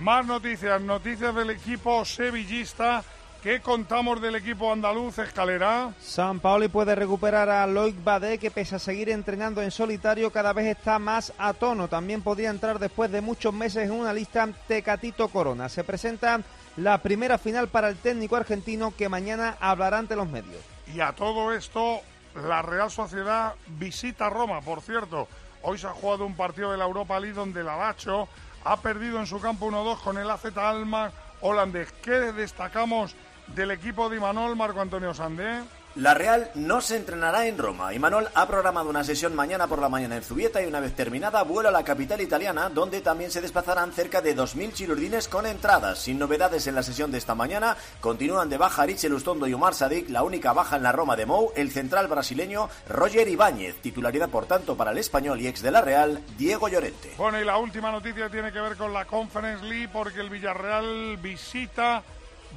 Más 0.00 0.26
noticias, 0.26 0.80
noticias 0.82 1.34
del 1.34 1.50
equipo 1.50 2.04
sevillista. 2.04 3.02
¿Qué 3.46 3.60
contamos 3.60 4.20
del 4.20 4.34
equipo 4.34 4.72
andaluz, 4.72 5.20
Escalera? 5.20 5.94
San 6.00 6.40
Paoli 6.40 6.66
puede 6.66 6.96
recuperar 6.96 7.48
a 7.48 7.64
Loic 7.68 7.94
Badé, 8.02 8.38
que 8.38 8.50
pese 8.50 8.74
a 8.74 8.80
seguir 8.80 9.08
entrenando 9.08 9.62
en 9.62 9.70
solitario, 9.70 10.32
cada 10.32 10.52
vez 10.52 10.66
está 10.66 10.98
más 10.98 11.32
a 11.38 11.52
tono. 11.52 11.86
También 11.86 12.22
podría 12.22 12.50
entrar 12.50 12.80
después 12.80 13.08
de 13.12 13.20
muchos 13.20 13.54
meses 13.54 13.84
en 13.84 13.92
una 13.92 14.12
lista 14.12 14.48
Tecatito 14.66 15.28
Corona. 15.28 15.68
Se 15.68 15.84
presenta 15.84 16.40
la 16.76 16.98
primera 16.98 17.38
final 17.38 17.68
para 17.68 17.88
el 17.88 17.98
técnico 17.98 18.34
argentino 18.34 18.92
que 18.96 19.08
mañana 19.08 19.56
hablará 19.60 19.98
ante 19.98 20.16
los 20.16 20.28
medios. 20.28 20.60
Y 20.92 20.98
a 20.98 21.12
todo 21.12 21.52
esto, 21.52 22.00
la 22.34 22.62
Real 22.62 22.90
Sociedad 22.90 23.54
visita 23.78 24.28
Roma, 24.28 24.60
por 24.60 24.80
cierto. 24.80 25.28
Hoy 25.62 25.78
se 25.78 25.86
ha 25.86 25.90
jugado 25.90 26.26
un 26.26 26.34
partido 26.34 26.72
de 26.72 26.78
la 26.78 26.84
Europa 26.86 27.20
League 27.20 27.36
donde 27.36 27.60
el 27.60 27.68
Alacho 27.68 28.26
ha 28.64 28.76
perdido 28.78 29.20
en 29.20 29.26
su 29.28 29.40
campo 29.40 29.70
1-2 29.70 30.00
con 30.00 30.18
el 30.18 30.28
AZ 30.28 30.46
Alma 30.56 31.12
holandés. 31.40 31.92
¿Qué 32.02 32.32
destacamos 32.32 33.14
del 33.54 33.70
equipo 33.70 34.08
de 34.08 34.16
Imanol, 34.16 34.56
Marco 34.56 34.80
Antonio 34.80 35.14
Sandé. 35.14 35.62
La 35.96 36.12
Real 36.12 36.50
no 36.54 36.82
se 36.82 36.94
entrenará 36.94 37.46
en 37.46 37.56
Roma. 37.56 37.94
Imanol 37.94 38.28
ha 38.34 38.46
programado 38.46 38.90
una 38.90 39.02
sesión 39.02 39.34
mañana 39.34 39.66
por 39.66 39.80
la 39.80 39.88
mañana 39.88 40.16
en 40.16 40.22
Zubieta 40.22 40.62
y 40.62 40.66
una 40.66 40.78
vez 40.78 40.94
terminada 40.94 41.42
vuela 41.42 41.70
a 41.70 41.72
la 41.72 41.84
capital 41.84 42.20
italiana, 42.20 42.68
donde 42.68 43.00
también 43.00 43.30
se 43.30 43.40
desplazarán 43.40 43.92
cerca 43.92 44.20
de 44.20 44.36
2.000 44.36 44.74
chilurdines 44.74 45.26
con 45.26 45.46
entradas. 45.46 46.00
Sin 46.00 46.18
novedades 46.18 46.66
en 46.66 46.74
la 46.74 46.82
sesión 46.82 47.10
de 47.10 47.16
esta 47.16 47.34
mañana, 47.34 47.78
continúan 48.02 48.50
de 48.50 48.58
baja 48.58 48.84
Richel 48.84 49.14
Ustondo 49.14 49.46
y 49.46 49.54
Omar 49.54 49.72
Sadik, 49.72 50.10
la 50.10 50.22
única 50.22 50.52
baja 50.52 50.76
en 50.76 50.82
la 50.82 50.92
Roma 50.92 51.16
de 51.16 51.24
Mou, 51.24 51.50
el 51.56 51.70
central 51.70 52.08
brasileño 52.08 52.68
Roger 52.90 53.26
Ibáñez, 53.26 53.76
titularidad 53.80 54.28
por 54.28 54.44
tanto 54.44 54.76
para 54.76 54.90
el 54.90 54.98
español 54.98 55.40
y 55.40 55.46
ex 55.46 55.62
de 55.62 55.70
la 55.70 55.80
Real, 55.80 56.20
Diego 56.36 56.68
Llorente. 56.68 57.14
Bueno, 57.16 57.40
y 57.40 57.44
la 57.46 57.56
última 57.56 57.90
noticia 57.90 58.28
tiene 58.28 58.52
que 58.52 58.60
ver 58.60 58.76
con 58.76 58.92
la 58.92 59.06
Conference 59.06 59.64
League, 59.64 59.88
porque 59.90 60.20
el 60.20 60.28
Villarreal 60.28 61.16
visita 61.16 62.02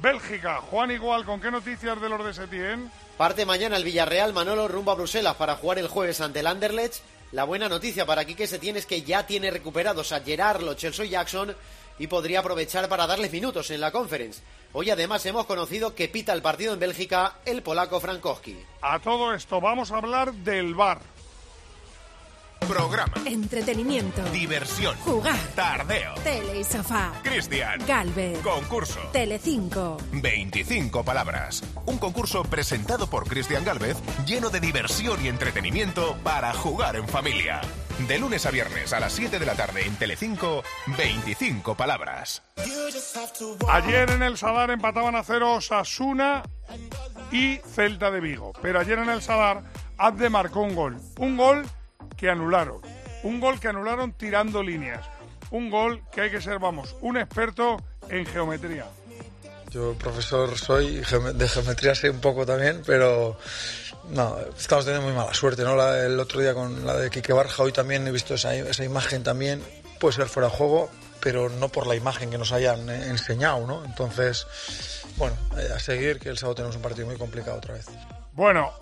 Bélgica. 0.00 0.60
Juan 0.70 0.90
Igual, 0.90 1.24
¿con 1.24 1.40
qué 1.40 1.50
noticias 1.50 2.00
de 2.00 2.08
los 2.08 2.24
de 2.24 2.32
Setién? 2.32 2.90
Parte 3.16 3.44
mañana 3.44 3.76
el 3.76 3.84
Villarreal 3.84 4.32
Manolo 4.32 4.66
rumbo 4.66 4.92
a 4.92 4.94
Bruselas 4.94 5.36
para 5.36 5.56
jugar 5.56 5.78
el 5.78 5.88
jueves 5.88 6.20
ante 6.20 6.40
el 6.40 6.46
Anderlecht. 6.46 7.02
La 7.32 7.44
buena 7.44 7.68
noticia 7.68 8.06
para 8.06 8.24
Quique 8.24 8.46
Setién 8.46 8.76
es 8.76 8.86
que 8.86 9.02
ya 9.02 9.26
tiene 9.26 9.50
recuperados 9.50 10.12
a 10.12 10.20
Gerard, 10.20 10.62
Lo 10.62 10.74
Chelsea 10.74 11.06
Jackson 11.06 11.54
y 11.98 12.06
podría 12.06 12.40
aprovechar 12.40 12.88
para 12.88 13.06
darles 13.06 13.30
minutos 13.30 13.70
en 13.70 13.80
la 13.80 13.92
conference. 13.92 14.40
Hoy 14.72 14.88
además 14.88 15.26
hemos 15.26 15.44
conocido 15.46 15.94
que 15.94 16.08
pita 16.08 16.32
el 16.32 16.40
partido 16.40 16.72
en 16.72 16.80
Bélgica 16.80 17.34
el 17.44 17.62
polaco 17.62 18.00
Frankowski. 18.00 18.56
A 18.80 18.98
todo 19.00 19.34
esto 19.34 19.60
vamos 19.60 19.92
a 19.92 19.98
hablar 19.98 20.32
del 20.32 20.74
VAR. 20.74 21.00
Programa. 22.68 23.14
Entretenimiento. 23.26 24.22
Diversión. 24.30 24.96
Jugar. 24.98 25.38
Tardeo. 25.54 26.14
Tele 26.22 26.60
y 26.60 26.64
sofá. 26.64 27.12
Cristian. 27.22 27.80
Galvez. 27.86 28.38
Concurso. 28.40 29.00
Telecinco. 29.12 29.96
25 30.12 31.04
palabras. 31.04 31.62
Un 31.86 31.98
concurso 31.98 32.42
presentado 32.44 33.08
por 33.08 33.26
Cristian 33.26 33.64
Galvez 33.64 33.96
lleno 34.26 34.50
de 34.50 34.60
diversión 34.60 35.24
y 35.24 35.28
entretenimiento 35.28 36.16
para 36.22 36.52
jugar 36.52 36.96
en 36.96 37.08
familia. 37.08 37.60
De 38.06 38.18
lunes 38.18 38.46
a 38.46 38.50
viernes 38.50 38.92
a 38.92 39.00
las 39.00 39.12
7 39.12 39.38
de 39.38 39.46
la 39.46 39.54
tarde 39.54 39.84
en 39.84 39.96
Telecinco, 39.96 40.62
25 40.96 41.74
palabras. 41.74 42.42
Ayer 43.68 44.10
en 44.10 44.22
el 44.22 44.38
Sadar 44.38 44.70
empataban 44.70 45.16
a 45.16 45.22
cero 45.22 45.60
Sasuna 45.60 46.42
y 47.30 47.58
Celta 47.58 48.10
de 48.10 48.20
Vigo. 48.20 48.52
Pero 48.62 48.80
ayer 48.80 48.98
en 48.98 49.10
el 49.10 49.22
Sadar 49.22 49.64
Abde 49.98 50.30
marcó 50.30 50.60
un 50.60 50.74
gol. 50.74 50.96
Un 51.18 51.36
gol 51.36 51.66
que 52.20 52.28
anularon. 52.28 52.82
Un 53.22 53.40
gol 53.40 53.58
que 53.58 53.68
anularon 53.68 54.12
tirando 54.12 54.62
líneas. 54.62 55.04
Un 55.50 55.70
gol 55.70 56.02
que 56.12 56.20
hay 56.20 56.30
que 56.30 56.40
ser, 56.40 56.58
vamos, 56.58 56.94
un 57.00 57.16
experto 57.16 57.82
en 58.08 58.26
geometría. 58.26 58.86
Yo 59.70 59.94
profesor 59.94 60.56
soy, 60.58 61.00
de 61.34 61.48
geometría 61.48 61.94
sé 61.94 62.10
un 62.10 62.20
poco 62.20 62.44
también, 62.44 62.82
pero 62.84 63.38
no, 64.10 64.36
estamos 64.58 64.84
teniendo 64.84 65.08
muy 65.08 65.16
mala 65.16 65.32
suerte, 65.32 65.62
¿no? 65.62 65.80
el 65.94 66.18
otro 66.18 66.40
día 66.40 66.54
con 66.54 66.84
la 66.84 66.96
de 66.96 67.08
Quique 67.08 67.32
Barja, 67.32 67.62
hoy 67.62 67.72
también 67.72 68.06
he 68.06 68.10
visto 68.10 68.34
esa, 68.34 68.54
esa 68.54 68.84
imagen 68.84 69.22
también, 69.22 69.62
puede 70.00 70.14
ser 70.14 70.28
fuera 70.28 70.48
de 70.48 70.56
juego, 70.56 70.90
pero 71.20 71.48
no 71.48 71.68
por 71.68 71.86
la 71.86 71.94
imagen 71.94 72.30
que 72.30 72.38
nos 72.38 72.50
hayan 72.52 72.88
enseñado, 72.90 73.64
¿no? 73.66 73.84
Entonces, 73.84 74.46
bueno, 75.16 75.36
eh, 75.56 75.68
a 75.74 75.78
seguir, 75.78 76.18
que 76.18 76.30
el 76.30 76.38
sábado 76.38 76.56
tenemos 76.56 76.76
un 76.76 76.82
partido 76.82 77.06
muy 77.06 77.16
complicado 77.16 77.58
otra 77.58 77.74
vez. 77.74 77.86
Bueno, 78.32 78.72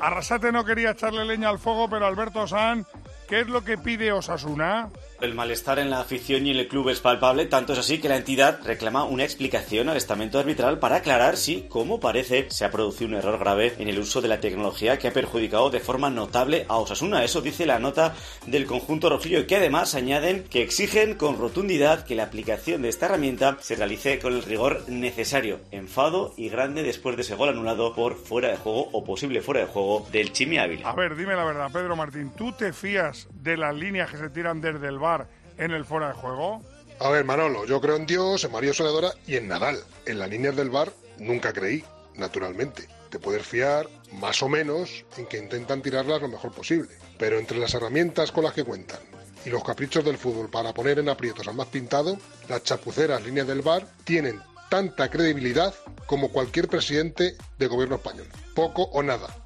Arrasate 0.00 0.50
no 0.50 0.64
quería 0.64 0.92
echarle 0.92 1.24
leña 1.24 1.50
al 1.50 1.58
fuego, 1.58 1.88
pero 1.88 2.06
Alberto 2.06 2.46
San, 2.46 2.86
¿qué 3.28 3.40
es 3.40 3.48
lo 3.48 3.62
que 3.62 3.76
pide 3.76 4.12
Osasuna? 4.12 4.88
El 5.20 5.34
malestar 5.34 5.78
en 5.78 5.90
la 5.90 6.00
afición 6.00 6.46
y 6.46 6.50
en 6.50 6.56
el 6.56 6.66
club 6.66 6.88
es 6.88 7.00
palpable, 7.00 7.44
tanto 7.44 7.74
es 7.74 7.78
así 7.78 8.00
que 8.00 8.08
la 8.08 8.16
entidad 8.16 8.60
reclama 8.64 9.04
una 9.04 9.22
explicación 9.22 9.90
al 9.90 9.98
estamento 9.98 10.38
arbitral 10.38 10.78
para 10.78 10.96
aclarar 10.96 11.36
si, 11.36 11.66
como 11.68 12.00
parece, 12.00 12.46
se 12.48 12.64
ha 12.64 12.70
producido 12.70 13.08
un 13.10 13.16
error 13.16 13.38
grave 13.38 13.74
en 13.76 13.88
el 13.88 13.98
uso 13.98 14.22
de 14.22 14.28
la 14.28 14.40
tecnología 14.40 14.98
que 14.98 15.08
ha 15.08 15.12
perjudicado 15.12 15.68
de 15.68 15.80
forma 15.80 16.08
notable 16.08 16.64
a 16.68 16.78
Osasuna. 16.78 17.22
Eso 17.22 17.42
dice 17.42 17.66
la 17.66 17.78
nota 17.78 18.14
del 18.46 18.64
conjunto 18.64 19.10
rojillo, 19.10 19.46
que 19.46 19.56
además 19.56 19.94
añaden 19.94 20.44
que 20.44 20.62
exigen 20.62 21.16
con 21.16 21.38
rotundidad 21.38 22.06
que 22.06 22.14
la 22.14 22.22
aplicación 22.22 22.80
de 22.80 22.88
esta 22.88 23.04
herramienta 23.04 23.58
se 23.60 23.76
realice 23.76 24.20
con 24.20 24.32
el 24.32 24.42
rigor 24.42 24.88
necesario. 24.88 25.60
Enfado 25.70 26.32
y 26.38 26.48
grande 26.48 26.82
después 26.82 27.16
de 27.16 27.22
ese 27.22 27.34
gol 27.34 27.50
anulado 27.50 27.94
por 27.94 28.16
fuera 28.16 28.48
de 28.48 28.56
juego 28.56 28.88
o 28.92 29.04
posible 29.04 29.42
fuera 29.42 29.60
de 29.60 29.66
juego 29.66 30.06
del 30.10 30.32
Chimi. 30.32 30.56
A 30.56 30.66
ver, 30.66 31.14
dime 31.14 31.36
la 31.36 31.44
verdad, 31.44 31.70
Pedro 31.70 31.94
Martín, 31.94 32.32
¿tú 32.34 32.52
te 32.52 32.72
fías 32.72 33.28
de 33.34 33.58
las 33.58 33.74
líneas 33.74 34.10
que 34.10 34.16
se 34.16 34.30
tiran 34.30 34.62
desde 34.62 34.88
el 34.88 34.98
bar 34.98 35.09
en 35.58 35.70
el 35.72 35.84
fuera 35.84 36.08
de 36.08 36.14
juego? 36.14 36.62
A 37.00 37.08
ver, 37.08 37.24
Manolo, 37.24 37.64
yo 37.66 37.80
creo 37.80 37.96
en 37.96 38.06
Dios, 38.06 38.44
en 38.44 38.52
María 38.52 38.74
Soledora 38.74 39.12
y 39.26 39.36
en 39.36 39.48
Nadal. 39.48 39.82
En 40.06 40.18
las 40.18 40.28
líneas 40.28 40.54
del 40.54 40.70
bar 40.70 40.92
nunca 41.18 41.52
creí, 41.52 41.84
naturalmente. 42.14 42.88
Te 43.08 43.18
puedes 43.18 43.46
fiar, 43.46 43.88
más 44.12 44.42
o 44.42 44.48
menos, 44.48 45.04
en 45.16 45.26
que 45.26 45.38
intentan 45.38 45.82
tirarlas 45.82 46.20
lo 46.22 46.28
mejor 46.28 46.52
posible. 46.52 46.90
Pero 47.18 47.38
entre 47.38 47.58
las 47.58 47.74
herramientas 47.74 48.32
con 48.32 48.44
las 48.44 48.52
que 48.52 48.64
cuentan 48.64 49.00
y 49.44 49.50
los 49.50 49.64
caprichos 49.64 50.04
del 50.04 50.18
fútbol 50.18 50.50
para 50.50 50.74
poner 50.74 50.98
en 50.98 51.08
aprietos 51.08 51.48
al 51.48 51.54
más 51.54 51.68
pintado, 51.68 52.18
las 52.48 52.62
chapuceras 52.62 53.24
líneas 53.24 53.46
del 53.46 53.62
bar 53.62 53.86
tienen 54.04 54.40
tanta 54.68 55.10
credibilidad 55.10 55.74
como 56.06 56.30
cualquier 56.30 56.68
presidente 56.68 57.36
de 57.58 57.66
gobierno 57.66 57.96
español. 57.96 58.28
Poco 58.54 58.82
o 58.84 59.02
nada. 59.02 59.39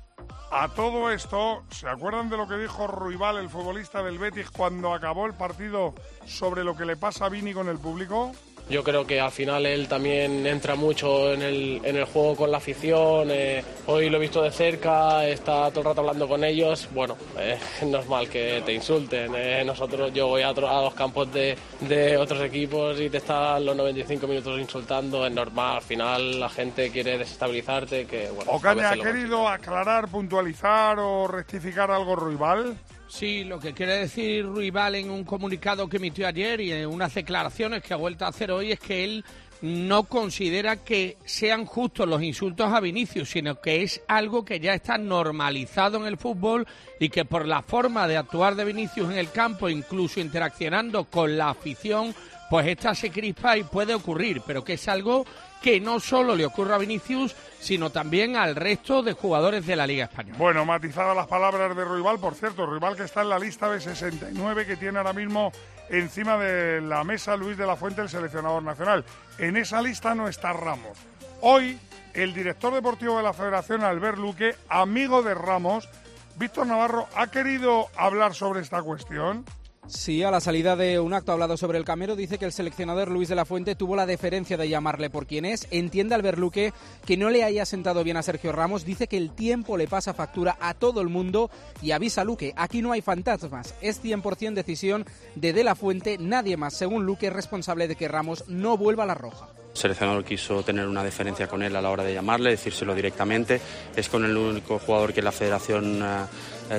A 0.56 0.68
todo 0.68 1.10
esto, 1.10 1.64
¿se 1.68 1.88
acuerdan 1.88 2.30
de 2.30 2.36
lo 2.36 2.46
que 2.46 2.56
dijo 2.56 2.86
Ruibal, 2.86 3.38
el 3.38 3.48
futbolista 3.48 4.04
del 4.04 4.20
Betis, 4.20 4.52
cuando 4.52 4.94
acabó 4.94 5.26
el 5.26 5.34
partido 5.34 5.96
sobre 6.26 6.62
lo 6.62 6.76
que 6.76 6.84
le 6.84 6.96
pasa 6.96 7.26
a 7.26 7.28
Vini 7.28 7.52
con 7.52 7.68
el 7.68 7.78
público? 7.78 8.30
Yo 8.68 8.83
creo 8.83 9.07
que 9.07 9.20
al 9.20 9.31
final 9.31 9.66
él 9.66 9.88
también 9.88 10.46
entra 10.46 10.74
mucho 10.74 11.33
en 11.33 11.42
el, 11.42 11.81
en 11.85 11.96
el 11.96 12.05
juego 12.05 12.35
con 12.35 12.50
la 12.50 12.57
afición. 12.57 13.29
Eh, 13.31 13.62
hoy 13.87 14.09
lo 14.09 14.16
he 14.16 14.20
visto 14.20 14.42
de 14.42 14.50
cerca, 14.50 15.27
está 15.27 15.68
todo 15.70 15.81
el 15.81 15.87
rato 15.87 16.00
hablando 16.00 16.27
con 16.27 16.42
ellos. 16.44 16.88
Bueno, 16.94 17.16
eh, 17.38 17.59
es 17.83 17.87
normal 17.87 18.29
que 18.29 18.62
te 18.64 18.72
insulten. 18.72 19.33
Eh. 19.35 19.62
nosotros, 19.66 20.12
yo 20.14 20.29
voy 20.29 20.42
a, 20.42 20.48
a 20.48 20.83
los 20.83 20.94
campos 20.94 21.31
de, 21.33 21.57
de, 21.81 22.16
otros 22.16 22.40
equipos 22.40 22.98
y 23.00 23.11
te 23.11 23.18
están 23.18 23.66
los 23.66 23.77
95 23.77 24.27
minutos 24.27 24.59
insultando. 24.59 25.27
Es 25.27 25.33
normal, 25.33 25.77
al 25.77 25.83
final 25.83 26.40
la 26.40 26.48
gente 26.48 26.90
quiere 26.90 27.18
desestabilizarte. 27.18 28.07
Que, 28.07 28.31
bueno, 28.31 28.53
¿Ocaña 28.53 28.90
ha 28.90 28.96
querido 28.96 29.46
aclarar, 29.46 30.09
puntualizar 30.09 30.98
o 30.98 31.27
rectificar 31.27 31.90
algo 31.90 32.16
rival? 32.16 32.79
Sí, 33.14 33.44
lo 33.44 33.61
que 33.61 33.72
quiere 33.74 33.98
decir 33.98 34.44
Ruibal 34.44 34.96
en 34.96 35.09
un 35.09 35.22
comunicado 35.22 35.88
que 35.88 35.98
emitió 35.98 36.27
ayer 36.27 36.61
y 36.61 36.72
en 36.72 36.88
unas 36.88 37.14
declaraciones 37.14 37.81
que 37.81 37.94
ha 37.94 37.96
vuelto 37.96 38.24
a 38.24 38.29
hacer 38.29 38.50
hoy 38.56 38.72
es 38.72 38.80
que 38.80 39.04
él 39.04 39.24
no 39.64 40.04
considera 40.04 40.76
que 40.76 41.16
sean 41.24 41.64
justos 41.64 42.06
los 42.06 42.22
insultos 42.22 42.70
a 42.70 42.80
Vinicius, 42.80 43.30
sino 43.30 43.60
que 43.62 43.82
es 43.82 44.02
algo 44.08 44.44
que 44.44 44.60
ya 44.60 44.74
está 44.74 44.98
normalizado 44.98 45.96
en 45.96 46.04
el 46.04 46.18
fútbol 46.18 46.66
y 47.00 47.08
que 47.08 47.24
por 47.24 47.46
la 47.46 47.62
forma 47.62 48.06
de 48.06 48.18
actuar 48.18 48.56
de 48.56 48.66
Vinicius 48.66 49.10
en 49.10 49.18
el 49.18 49.30
campo, 49.30 49.70
incluso 49.70 50.20
interaccionando 50.20 51.04
con 51.04 51.38
la 51.38 51.48
afición, 51.48 52.14
pues 52.50 52.66
esta 52.66 52.94
se 52.94 53.10
crispa 53.10 53.56
y 53.56 53.62
puede 53.64 53.94
ocurrir, 53.94 54.42
pero 54.46 54.62
que 54.62 54.74
es 54.74 54.86
algo 54.86 55.24
que 55.62 55.80
no 55.80 55.98
solo 55.98 56.36
le 56.36 56.44
ocurre 56.44 56.74
a 56.74 56.78
Vinicius, 56.78 57.34
sino 57.58 57.88
también 57.88 58.36
al 58.36 58.54
resto 58.54 59.02
de 59.02 59.14
jugadores 59.14 59.64
de 59.64 59.76
la 59.76 59.86
Liga 59.86 60.04
Española. 60.04 60.36
Bueno, 60.36 60.66
matizadas 60.66 61.16
las 61.16 61.26
palabras 61.26 61.74
de 61.74 61.84
Ruibal, 61.84 62.18
por 62.18 62.34
cierto, 62.34 62.66
Ruibal 62.66 62.96
que 62.96 63.04
está 63.04 63.22
en 63.22 63.30
la 63.30 63.38
lista 63.38 63.70
de 63.70 63.80
69 63.80 64.66
que 64.66 64.76
tiene 64.76 64.98
ahora 64.98 65.14
mismo 65.14 65.52
encima 65.88 66.36
de 66.36 66.80
la 66.80 67.04
mesa 67.04 67.36
Luis 67.36 67.56
de 67.56 67.66
la 67.66 67.76
Fuente, 67.76 68.02
el 68.02 68.08
seleccionador 68.08 68.62
nacional. 68.62 69.04
En 69.38 69.56
esa 69.56 69.82
lista 69.82 70.14
no 70.14 70.28
está 70.28 70.52
Ramos. 70.52 70.98
Hoy, 71.40 71.78
el 72.14 72.32
director 72.32 72.72
deportivo 72.72 73.16
de 73.16 73.22
la 73.22 73.32
Federación, 73.32 73.82
Albert 73.82 74.18
Luque, 74.18 74.54
amigo 74.68 75.22
de 75.22 75.34
Ramos, 75.34 75.88
Víctor 76.36 76.66
Navarro, 76.66 77.08
ha 77.14 77.28
querido 77.28 77.88
hablar 77.96 78.34
sobre 78.34 78.60
esta 78.60 78.82
cuestión. 78.82 79.44
Sí, 79.86 80.22
a 80.22 80.30
la 80.30 80.40
salida 80.40 80.76
de 80.76 80.98
un 80.98 81.12
acto 81.12 81.32
hablado 81.32 81.58
sobre 81.58 81.76
el 81.76 81.84
Camero, 81.84 82.16
dice 82.16 82.38
que 82.38 82.46
el 82.46 82.52
seleccionador 82.52 83.10
Luis 83.10 83.28
de 83.28 83.34
la 83.34 83.44
Fuente 83.44 83.74
tuvo 83.74 83.96
la 83.96 84.06
deferencia 84.06 84.56
de 84.56 84.68
llamarle 84.68 85.10
por 85.10 85.26
quien 85.26 85.44
es. 85.44 85.68
Entiende 85.70 86.14
al 86.14 86.22
Luque 86.36 86.72
que 87.04 87.18
no 87.18 87.28
le 87.28 87.44
haya 87.44 87.66
sentado 87.66 88.02
bien 88.02 88.16
a 88.16 88.22
Sergio 88.22 88.50
Ramos. 88.52 88.86
Dice 88.86 89.08
que 89.08 89.18
el 89.18 89.30
tiempo 89.32 89.76
le 89.76 89.86
pasa 89.86 90.14
factura 90.14 90.56
a 90.60 90.72
todo 90.72 91.02
el 91.02 91.08
mundo 91.08 91.50
y 91.82 91.90
avisa 91.90 92.22
a 92.22 92.24
Luque. 92.24 92.54
Aquí 92.56 92.80
no 92.80 92.92
hay 92.92 93.02
fantasmas. 93.02 93.74
Es 93.82 94.02
100% 94.02 94.54
decisión 94.54 95.04
de 95.34 95.52
De 95.52 95.64
la 95.64 95.74
Fuente. 95.74 96.16
Nadie 96.18 96.56
más, 96.56 96.74
según 96.74 97.04
Luque, 97.04 97.26
es 97.26 97.32
responsable 97.32 97.86
de 97.86 97.96
que 97.96 98.08
Ramos 98.08 98.44
no 98.48 98.78
vuelva 98.78 99.04
a 99.04 99.06
la 99.06 99.14
roja. 99.14 99.48
El 99.74 99.80
seleccionador 99.80 100.24
quiso 100.24 100.62
tener 100.62 100.86
una 100.86 101.02
deferencia 101.02 101.48
con 101.48 101.62
él 101.62 101.74
a 101.76 101.82
la 101.82 101.90
hora 101.90 102.04
de 102.04 102.14
llamarle, 102.14 102.50
decírselo 102.50 102.94
directamente. 102.94 103.60
Es 103.94 104.08
con 104.08 104.24
el 104.24 104.36
único 104.36 104.78
jugador 104.78 105.12
que 105.12 105.20
la 105.20 105.32
federación 105.32 106.00
eh, 106.00 106.24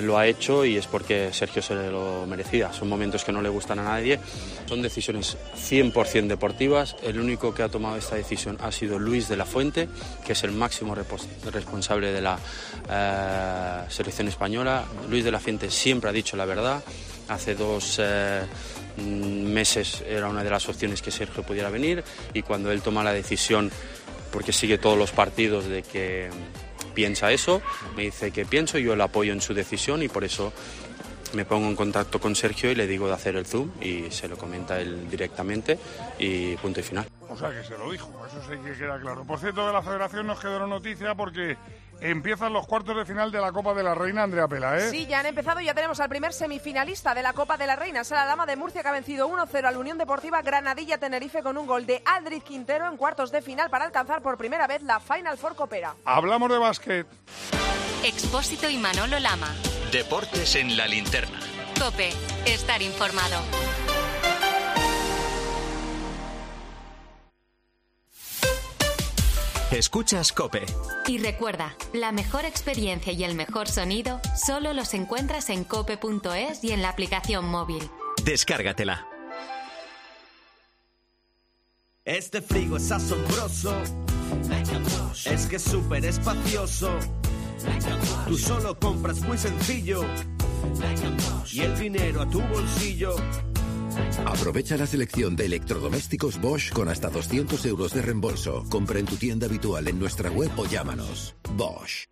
lo 0.01 0.17
ha 0.17 0.27
hecho 0.27 0.65
y 0.65 0.77
es 0.77 0.87
porque 0.87 1.29
Sergio 1.31 1.61
se 1.61 1.75
lo 1.75 2.25
merecía. 2.27 2.73
Son 2.73 2.89
momentos 2.89 3.23
que 3.23 3.31
no 3.31 3.41
le 3.41 3.49
gustan 3.49 3.79
a 3.79 3.83
nadie. 3.83 4.19
Son 4.67 4.81
decisiones 4.81 5.37
100% 5.55 6.27
deportivas. 6.27 6.95
El 7.03 7.19
único 7.19 7.53
que 7.53 7.63
ha 7.63 7.69
tomado 7.69 7.95
esta 7.97 8.15
decisión 8.15 8.57
ha 8.61 8.71
sido 8.71 8.99
Luis 8.99 9.27
de 9.27 9.37
la 9.37 9.45
Fuente, 9.45 9.87
que 10.25 10.33
es 10.33 10.43
el 10.43 10.51
máximo 10.51 10.95
responsable 10.95 12.11
de 12.11 12.21
la 12.21 12.39
eh, 12.89 13.81
selección 13.89 14.27
española. 14.27 14.85
Luis 15.09 15.23
de 15.23 15.31
la 15.31 15.39
Fuente 15.39 15.69
siempre 15.69 16.09
ha 16.09 16.13
dicho 16.13 16.35
la 16.35 16.45
verdad. 16.45 16.83
Hace 17.27 17.55
dos 17.55 17.99
eh, 17.99 18.43
meses 18.97 20.03
era 20.07 20.29
una 20.29 20.43
de 20.43 20.49
las 20.49 20.67
opciones 20.69 21.01
que 21.01 21.11
Sergio 21.11 21.43
pudiera 21.43 21.69
venir 21.69 22.03
y 22.33 22.41
cuando 22.43 22.71
él 22.71 22.81
toma 22.81 23.03
la 23.03 23.13
decisión, 23.13 23.71
porque 24.31 24.53
sigue 24.53 24.77
todos 24.77 24.97
los 24.97 25.11
partidos, 25.11 25.65
de 25.65 25.83
que 25.83 26.29
piensa 26.95 27.31
eso, 27.31 27.61
me 27.95 28.03
dice 28.03 28.31
que 28.31 28.45
pienso, 28.45 28.79
yo 28.79 28.95
le 28.95 29.03
apoyo 29.03 29.33
en 29.33 29.41
su 29.41 29.53
decisión 29.53 30.01
y 30.01 30.07
por 30.07 30.23
eso 30.23 30.51
me 31.33 31.45
pongo 31.45 31.67
en 31.67 31.75
contacto 31.75 32.19
con 32.19 32.35
Sergio 32.35 32.71
y 32.71 32.75
le 32.75 32.87
digo 32.87 33.07
de 33.07 33.13
hacer 33.13 33.35
el 33.35 33.45
Zoom 33.45 33.69
y 33.81 34.09
se 34.09 34.27
lo 34.27 34.37
comenta 34.37 34.79
él 34.79 35.09
directamente 35.09 35.77
y 36.17 36.55
punto 36.55 36.79
y 36.79 36.83
final. 36.83 37.05
O 37.29 37.37
sea 37.37 37.49
que 37.51 37.63
se 37.63 37.77
lo 37.77 37.91
dijo, 37.91 38.09
eso 38.25 38.41
sí 38.49 38.57
que 38.63 38.77
queda 38.77 38.99
claro. 38.99 39.25
Por 39.25 39.39
cierto, 39.39 39.67
de 39.67 39.73
la 39.73 39.81
federación 39.81 40.27
nos 40.27 40.39
quedó 40.39 40.57
una 40.57 40.67
noticia 40.67 41.13
porque 41.13 41.57
empiezan 42.01 42.53
los 42.53 42.67
cuartos 42.67 42.95
de 42.95 43.05
final 43.05 43.31
de 43.31 43.39
la 43.41 43.51
Copa 43.51 43.73
de 43.73 43.83
la 43.83 43.95
Reina, 43.95 44.23
Andrea 44.23 44.47
Pela, 44.47 44.77
¿eh? 44.77 44.89
Sí, 44.89 45.05
ya 45.05 45.19
han 45.19 45.25
empezado 45.25 45.59
y 45.61 45.65
ya 45.65 45.73
tenemos 45.73 45.99
al 45.99 46.09
primer 46.09 46.33
semifinalista 46.33 47.13
de 47.13 47.23
la 47.23 47.33
Copa 47.33 47.57
de 47.57 47.67
la 47.67 47.75
Reina. 47.75 48.01
Es 48.01 48.11
la 48.11 48.25
Dama 48.25 48.45
de 48.45 48.55
Murcia 48.55 48.81
que 48.81 48.87
ha 48.87 48.91
vencido 48.91 49.29
1-0 49.29 49.65
a 49.65 49.71
la 49.71 49.77
Unión 49.77 49.97
Deportiva 49.97 50.41
Granadilla 50.41 50.97
Tenerife 50.97 51.41
con 51.41 51.57
un 51.57 51.67
gol 51.67 51.85
de 51.85 52.01
Aldrich 52.05 52.43
Quintero 52.43 52.87
en 52.87 52.97
cuartos 52.97 53.31
de 53.31 53.41
final 53.41 53.69
para 53.69 53.85
alcanzar 53.85 54.21
por 54.21 54.37
primera 54.37 54.67
vez 54.67 54.81
la 54.83 54.99
Final 54.99 55.37
Four 55.37 55.55
Copera. 55.55 55.95
Hablamos 56.05 56.49
de 56.49 56.57
básquet. 56.57 57.07
Expósito 58.03 58.69
y 58.69 58.77
Manolo 58.77 59.19
Lama. 59.19 59.53
Deportes 59.91 60.55
en 60.55 60.77
la 60.77 60.87
linterna. 60.87 61.39
Cope, 61.79 62.09
estar 62.45 62.81
informado. 62.81 63.37
Escuchas 69.75 70.31
Cope. 70.31 70.65
Y 71.05 71.17
recuerda, 71.17 71.75
la 71.91 72.13
mejor 72.13 72.45
experiencia 72.45 73.11
y 73.11 73.25
el 73.25 73.35
mejor 73.35 73.67
sonido 73.67 74.21
solo 74.33 74.71
los 74.71 74.93
encuentras 74.93 75.49
en 75.49 75.65
cope.es 75.65 76.63
y 76.63 76.71
en 76.71 76.81
la 76.81 76.87
aplicación 76.87 77.45
móvil. 77.45 77.83
Descárgatela. 78.23 79.05
Este 82.05 82.41
frigo 82.41 82.77
es 82.77 82.89
asombroso. 82.89 83.75
Es 85.25 85.45
que 85.47 85.57
es 85.57 85.63
súper 85.63 86.05
espacioso. 86.05 86.97
Tú 88.29 88.37
solo 88.37 88.79
compras 88.79 89.19
muy 89.23 89.37
sencillo. 89.37 90.05
Y 91.51 91.59
el 91.59 91.77
dinero 91.77 92.21
a 92.21 92.29
tu 92.29 92.39
bolsillo. 92.39 93.17
Aprovecha 94.35 94.75
la 94.75 94.85
selección 94.85 95.37
de 95.37 95.45
electrodomésticos 95.45 96.41
Bosch 96.41 96.73
con 96.73 96.89
hasta 96.89 97.09
200 97.09 97.65
euros 97.67 97.93
de 97.93 98.01
reembolso. 98.01 98.65
Compra 98.69 98.99
en 98.99 99.05
tu 99.05 99.15
tienda 99.15 99.47
habitual 99.47 99.87
en 99.87 99.97
nuestra 99.97 100.29
web 100.29 100.51
o 100.57 100.65
llámanos. 100.65 101.35
Bosch. 101.55 102.05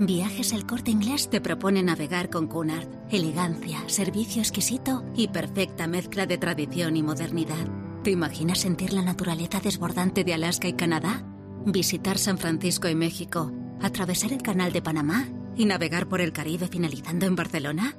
Viajes 0.00 0.52
El 0.52 0.66
Corte 0.66 0.90
Inglés 0.90 1.30
te 1.30 1.40
propone 1.40 1.84
navegar 1.84 2.28
con 2.28 2.48
Cunard. 2.48 2.88
Elegancia, 3.10 3.78
servicio 3.86 4.42
exquisito 4.42 5.04
y 5.14 5.28
perfecta 5.28 5.86
mezcla 5.86 6.26
de 6.26 6.38
tradición 6.38 6.96
y 6.96 7.04
modernidad. 7.04 7.68
¿Te 8.02 8.10
imaginas 8.10 8.58
sentir 8.58 8.92
la 8.92 9.02
naturaleza 9.02 9.60
desbordante 9.60 10.24
de 10.24 10.34
Alaska 10.34 10.66
y 10.66 10.72
Canadá? 10.72 11.24
Visitar 11.66 12.18
San 12.18 12.38
Francisco 12.38 12.88
y 12.88 12.96
México, 12.96 13.52
atravesar 13.80 14.32
el 14.32 14.42
Canal 14.42 14.72
de 14.72 14.82
Panamá 14.82 15.28
y 15.56 15.66
navegar 15.66 16.08
por 16.08 16.20
el 16.20 16.32
Caribe 16.32 16.66
finalizando 16.66 17.26
en 17.26 17.36
Barcelona? 17.36 17.94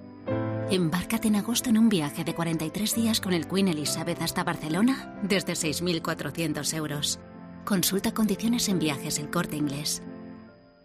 Embárcate 0.72 1.28
en 1.28 1.36
agosto 1.36 1.70
en 1.70 1.78
un 1.78 1.90
viaje 1.90 2.24
de 2.24 2.34
43 2.34 2.96
días 2.96 3.20
con 3.20 3.34
el 3.34 3.46
Queen 3.46 3.68
Elizabeth 3.68 4.22
hasta 4.22 4.46
Barcelona 4.46 5.20
desde 5.22 5.52
6.400 5.52 6.74
euros. 6.78 7.20
Consulta 7.66 8.14
condiciones 8.14 8.70
en 8.70 8.80
viajes 8.80 9.20
el 9.20 9.30
corte 9.30 9.58
inglés. 9.58 10.02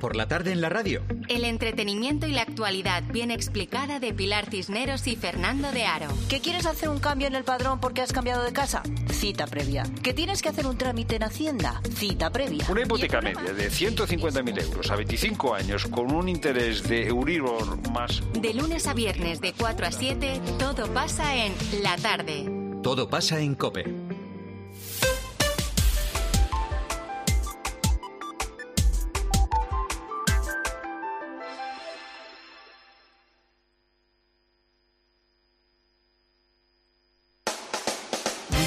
Por 0.00 0.16
la 0.16 0.28
tarde 0.28 0.52
en 0.52 0.60
la 0.60 0.68
radio. 0.68 1.02
El 1.28 1.44
entretenimiento 1.44 2.26
y 2.26 2.32
la 2.32 2.42
actualidad 2.42 3.02
bien 3.12 3.30
explicada 3.30 4.00
de 4.00 4.12
Pilar 4.12 4.50
Cisneros 4.50 5.06
y 5.06 5.16
Fernando 5.16 5.72
de 5.72 5.84
Aro. 5.84 6.08
¿Que 6.28 6.40
quieres 6.40 6.66
hacer 6.66 6.88
un 6.88 6.98
cambio 6.98 7.26
en 7.26 7.34
el 7.34 7.44
padrón 7.44 7.80
porque 7.80 8.02
has 8.02 8.12
cambiado 8.12 8.42
de 8.42 8.52
casa? 8.52 8.82
Cita 9.10 9.46
previa. 9.46 9.84
¿Que 10.02 10.12
tienes 10.12 10.42
que 10.42 10.48
hacer 10.48 10.66
un 10.66 10.76
trámite 10.76 11.16
en 11.16 11.22
Hacienda? 11.22 11.80
Cita 11.94 12.30
previa. 12.30 12.66
Una 12.68 12.82
hipoteca 12.82 13.20
media 13.20 13.52
de 13.52 13.70
150.000 13.70 14.62
euros 14.62 14.90
a 14.90 14.96
25 14.96 15.54
años 15.54 15.86
con 15.86 16.12
un 16.12 16.28
interés 16.28 16.82
de 16.82 17.06
Euribor 17.06 17.90
más... 17.90 18.22
De 18.34 18.52
lunes 18.52 18.86
a 18.86 18.94
viernes 18.94 19.40
de 19.40 19.52
4 19.52 19.86
a 19.86 19.92
7, 19.92 20.40
todo 20.58 20.92
pasa 20.92 21.36
en 21.36 21.54
La 21.82 21.96
Tarde. 21.96 22.50
Todo 22.82 23.08
pasa 23.08 23.40
en 23.40 23.54
Cope. 23.54 24.03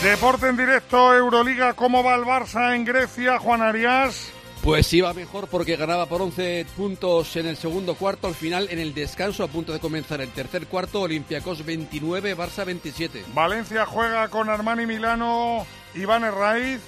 Deporte 0.07 0.47
en 0.47 0.55
directo, 0.55 1.13
Euroliga, 1.13 1.73
¿cómo 1.73 2.01
va 2.01 2.15
el 2.15 2.21
Barça 2.21 2.73
en 2.73 2.85
Grecia, 2.85 3.39
Juan 3.39 3.61
Arias? 3.61 4.31
Pues 4.63 4.93
iba 4.93 5.13
mejor 5.13 5.49
porque 5.49 5.75
ganaba 5.75 6.05
por 6.05 6.21
11 6.21 6.65
puntos 6.77 7.35
en 7.35 7.45
el 7.45 7.57
segundo 7.57 7.93
cuarto, 7.93 8.27
al 8.27 8.33
final 8.33 8.69
en 8.71 8.79
el 8.79 8.93
descanso 8.93 9.43
a 9.43 9.49
punto 9.49 9.73
de 9.73 9.81
comenzar 9.81 10.21
el 10.21 10.29
tercer 10.29 10.67
cuarto, 10.67 11.01
Olympiacos 11.01 11.65
29, 11.65 12.37
Barça 12.37 12.63
27. 12.63 13.25
Valencia 13.33 13.85
juega 13.85 14.29
con 14.29 14.49
Armani 14.49 14.85
Milano, 14.85 15.67
Iván 15.93 16.23
Herraiz. 16.23 16.79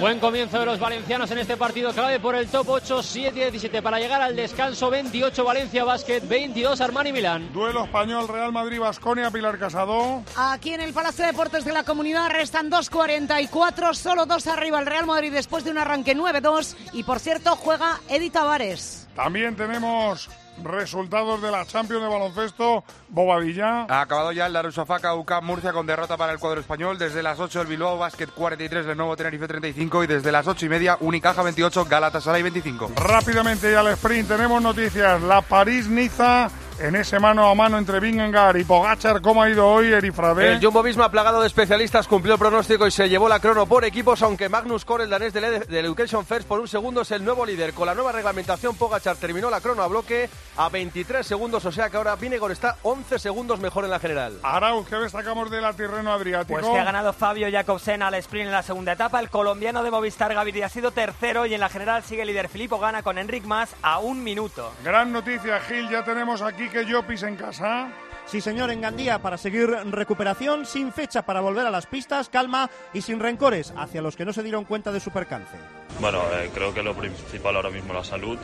Buen 0.00 0.18
comienzo 0.20 0.58
de 0.58 0.66
los 0.66 0.78
valencianos 0.78 1.30
en 1.30 1.38
este 1.38 1.56
partido 1.56 1.92
clave 1.92 2.20
por 2.20 2.34
el 2.34 2.48
top 2.48 2.68
8, 2.68 2.98
7-17 2.98 3.82
para 3.82 3.98
llegar 3.98 4.20
al 4.20 4.36
descanso, 4.36 4.90
28 4.90 5.44
Valencia 5.44 5.84
Basket, 5.84 6.20
22 6.20 6.80
Armani 6.80 7.12
Milán. 7.12 7.52
Duelo 7.52 7.84
español 7.84 8.28
Real 8.28 8.52
Madrid 8.52 8.80
Basconia, 8.80 9.30
Pilar 9.30 9.58
Casado. 9.58 10.22
Aquí 10.36 10.74
en 10.74 10.82
el 10.82 10.92
Palacio 10.92 11.24
de 11.24 11.32
Deportes 11.32 11.64
de 11.64 11.72
la 11.72 11.84
Comunidad 11.84 12.28
restan 12.30 12.70
2.44, 12.70 13.94
solo 13.94 14.26
dos 14.26 14.46
arriba 14.46 14.78
el 14.78 14.86
Real 14.86 15.06
Madrid 15.06 15.32
después 15.32 15.64
de 15.64 15.70
un 15.70 15.78
arranque 15.78 16.16
9-2 16.16 16.76
y 16.92 17.04
por 17.04 17.18
cierto 17.18 17.56
juega 17.56 18.00
Edi 18.08 18.30
Tavares. 18.30 19.08
También 19.14 19.56
tenemos 19.56 20.28
resultados 20.62 21.40
de 21.42 21.50
la 21.50 21.64
Champions 21.66 22.02
de 22.02 22.08
baloncesto, 22.08 22.84
Bobadilla. 23.08 23.86
Ha 23.88 24.00
acabado 24.00 24.32
ya 24.32 24.46
el 24.46 24.52
Darussafaka 24.52 25.14
UCAM 25.14 25.44
Murcia 25.44 25.72
con 25.72 25.86
derrota 25.86 26.16
para 26.16 26.32
el 26.32 26.38
cuadro 26.38 26.60
español. 26.60 26.98
Desde 26.98 27.22
las 27.22 27.40
8 27.40 27.62
el 27.62 27.66
Bilbao 27.66 27.98
Basket 27.98 28.28
43, 28.28 28.86
del 28.86 28.96
nuevo 28.96 29.16
Tenerife 29.16 29.48
35 29.48 30.04
y 30.04 30.06
desde 30.06 30.32
las 30.32 30.46
8 30.46 30.66
y 30.66 30.68
media 30.68 30.96
Unicaja 31.00 31.42
28, 31.42 31.84
Galatasaray 31.86 32.42
25. 32.42 32.92
Rápidamente 32.96 33.70
y 33.70 33.74
al 33.74 33.88
sprint 33.88 34.28
tenemos 34.28 34.62
noticias. 34.62 35.20
La 35.22 35.42
París-Niza 35.42 36.50
en 36.80 36.96
ese 36.96 37.18
mano 37.18 37.48
a 37.48 37.54
mano 37.54 37.78
entre 37.78 38.00
Vingegaard 38.00 38.56
y 38.56 38.64
Pogachar. 38.64 39.20
¿Cómo 39.20 39.42
ha 39.42 39.50
ido 39.50 39.66
hoy 39.68 39.92
Erifrade? 39.92 40.52
El 40.52 40.64
Jumbo 40.64 40.82
Visma 40.82 41.10
plagado 41.10 41.40
de 41.40 41.46
especialistas 41.46 42.08
cumplió 42.08 42.34
el 42.34 42.38
pronóstico 42.38 42.86
y 42.86 42.90
se 42.90 43.08
llevó 43.08 43.28
la 43.28 43.40
crono 43.40 43.66
por 43.66 43.84
equipos, 43.84 44.22
aunque 44.22 44.48
Magnus 44.48 44.84
Kort, 44.84 45.04
el 45.04 45.10
danés 45.10 45.32
del 45.32 45.66
de 45.66 45.80
Education 45.80 46.24
First, 46.24 46.48
por 46.48 46.60
un 46.60 46.68
segundo 46.68 47.02
es 47.02 47.10
el 47.10 47.24
nuevo 47.24 47.44
líder. 47.46 47.74
Con 47.74 47.86
la 47.86 47.94
nueva 47.94 48.12
reglamentación, 48.12 48.76
Pogachar 48.76 49.16
terminó 49.16 49.50
la 49.50 49.60
crono 49.60 49.82
a 49.82 49.86
bloque 49.86 50.28
a 50.56 50.68
23 50.68 51.26
segundos, 51.26 51.64
o 51.64 51.72
sea 51.72 51.90
que 51.90 51.96
ahora 51.96 52.16
Vingegaard 52.16 52.52
está 52.52 52.76
11 52.82 53.18
segundos 53.18 53.60
mejor 53.60 53.84
en 53.84 53.90
la 53.90 53.98
general. 53.98 54.38
Arauz, 54.42 54.88
¿qué 54.88 54.96
destacamos 54.96 55.50
de 55.50 55.60
la 55.60 55.72
Tirreno 55.72 56.12
Adriático? 56.12 56.58
Pues 56.58 56.66
que 56.66 56.78
ha 56.78 56.84
ganado 56.84 57.12
Fabio 57.12 57.48
Jacobsen 57.50 58.02
al 58.02 58.14
sprint 58.14 58.46
en 58.46 58.52
la 58.52 58.62
segunda 58.62 58.92
etapa. 58.92 59.20
El 59.20 59.30
colombiano 59.30 59.82
de 59.82 59.90
Movistar 59.90 60.34
Gaviria 60.34 60.66
ha 60.66 60.68
sido 60.68 60.90
tercero 60.90 61.46
y 61.46 61.54
en 61.54 61.60
la 61.60 61.68
general 61.68 62.02
sigue 62.02 62.24
líder 62.24 62.48
Filippo 62.48 62.78
Gana 62.78 63.02
con 63.02 63.18
Enric 63.18 63.44
Mas 63.44 63.74
a 63.82 63.98
un 63.98 64.22
minuto. 64.24 64.72
Gran 64.84 65.12
noticia, 65.12 65.60
Gil. 65.60 65.88
Ya 65.88 66.04
tenemos 66.04 66.42
aquí 66.42 66.68
que 66.72 66.90
Jopis 66.90 67.22
en 67.22 67.36
casa. 67.36 67.92
Sí, 68.24 68.40
señor, 68.40 68.70
en 68.70 68.80
Gandía 68.80 69.18
para 69.20 69.36
seguir 69.36 69.68
recuperación, 69.68 70.64
sin 70.64 70.92
fecha 70.92 71.22
para 71.22 71.40
volver 71.40 71.66
a 71.66 71.70
las 71.70 71.86
pistas, 71.86 72.28
calma 72.28 72.70
y 72.94 73.02
sin 73.02 73.20
rencores 73.20 73.74
hacia 73.76 74.00
los 74.00 74.16
que 74.16 74.24
no 74.24 74.32
se 74.32 74.42
dieron 74.42 74.64
cuenta 74.64 74.90
de 74.90 75.00
su 75.00 75.10
percance. 75.10 75.56
Bueno, 76.00 76.22
eh, 76.32 76.50
creo 76.54 76.72
que 76.72 76.82
lo 76.82 76.94
principal 76.94 77.56
ahora 77.56 77.70
mismo 77.70 77.92
es 77.92 77.98
la 77.98 78.04
salud 78.04 78.38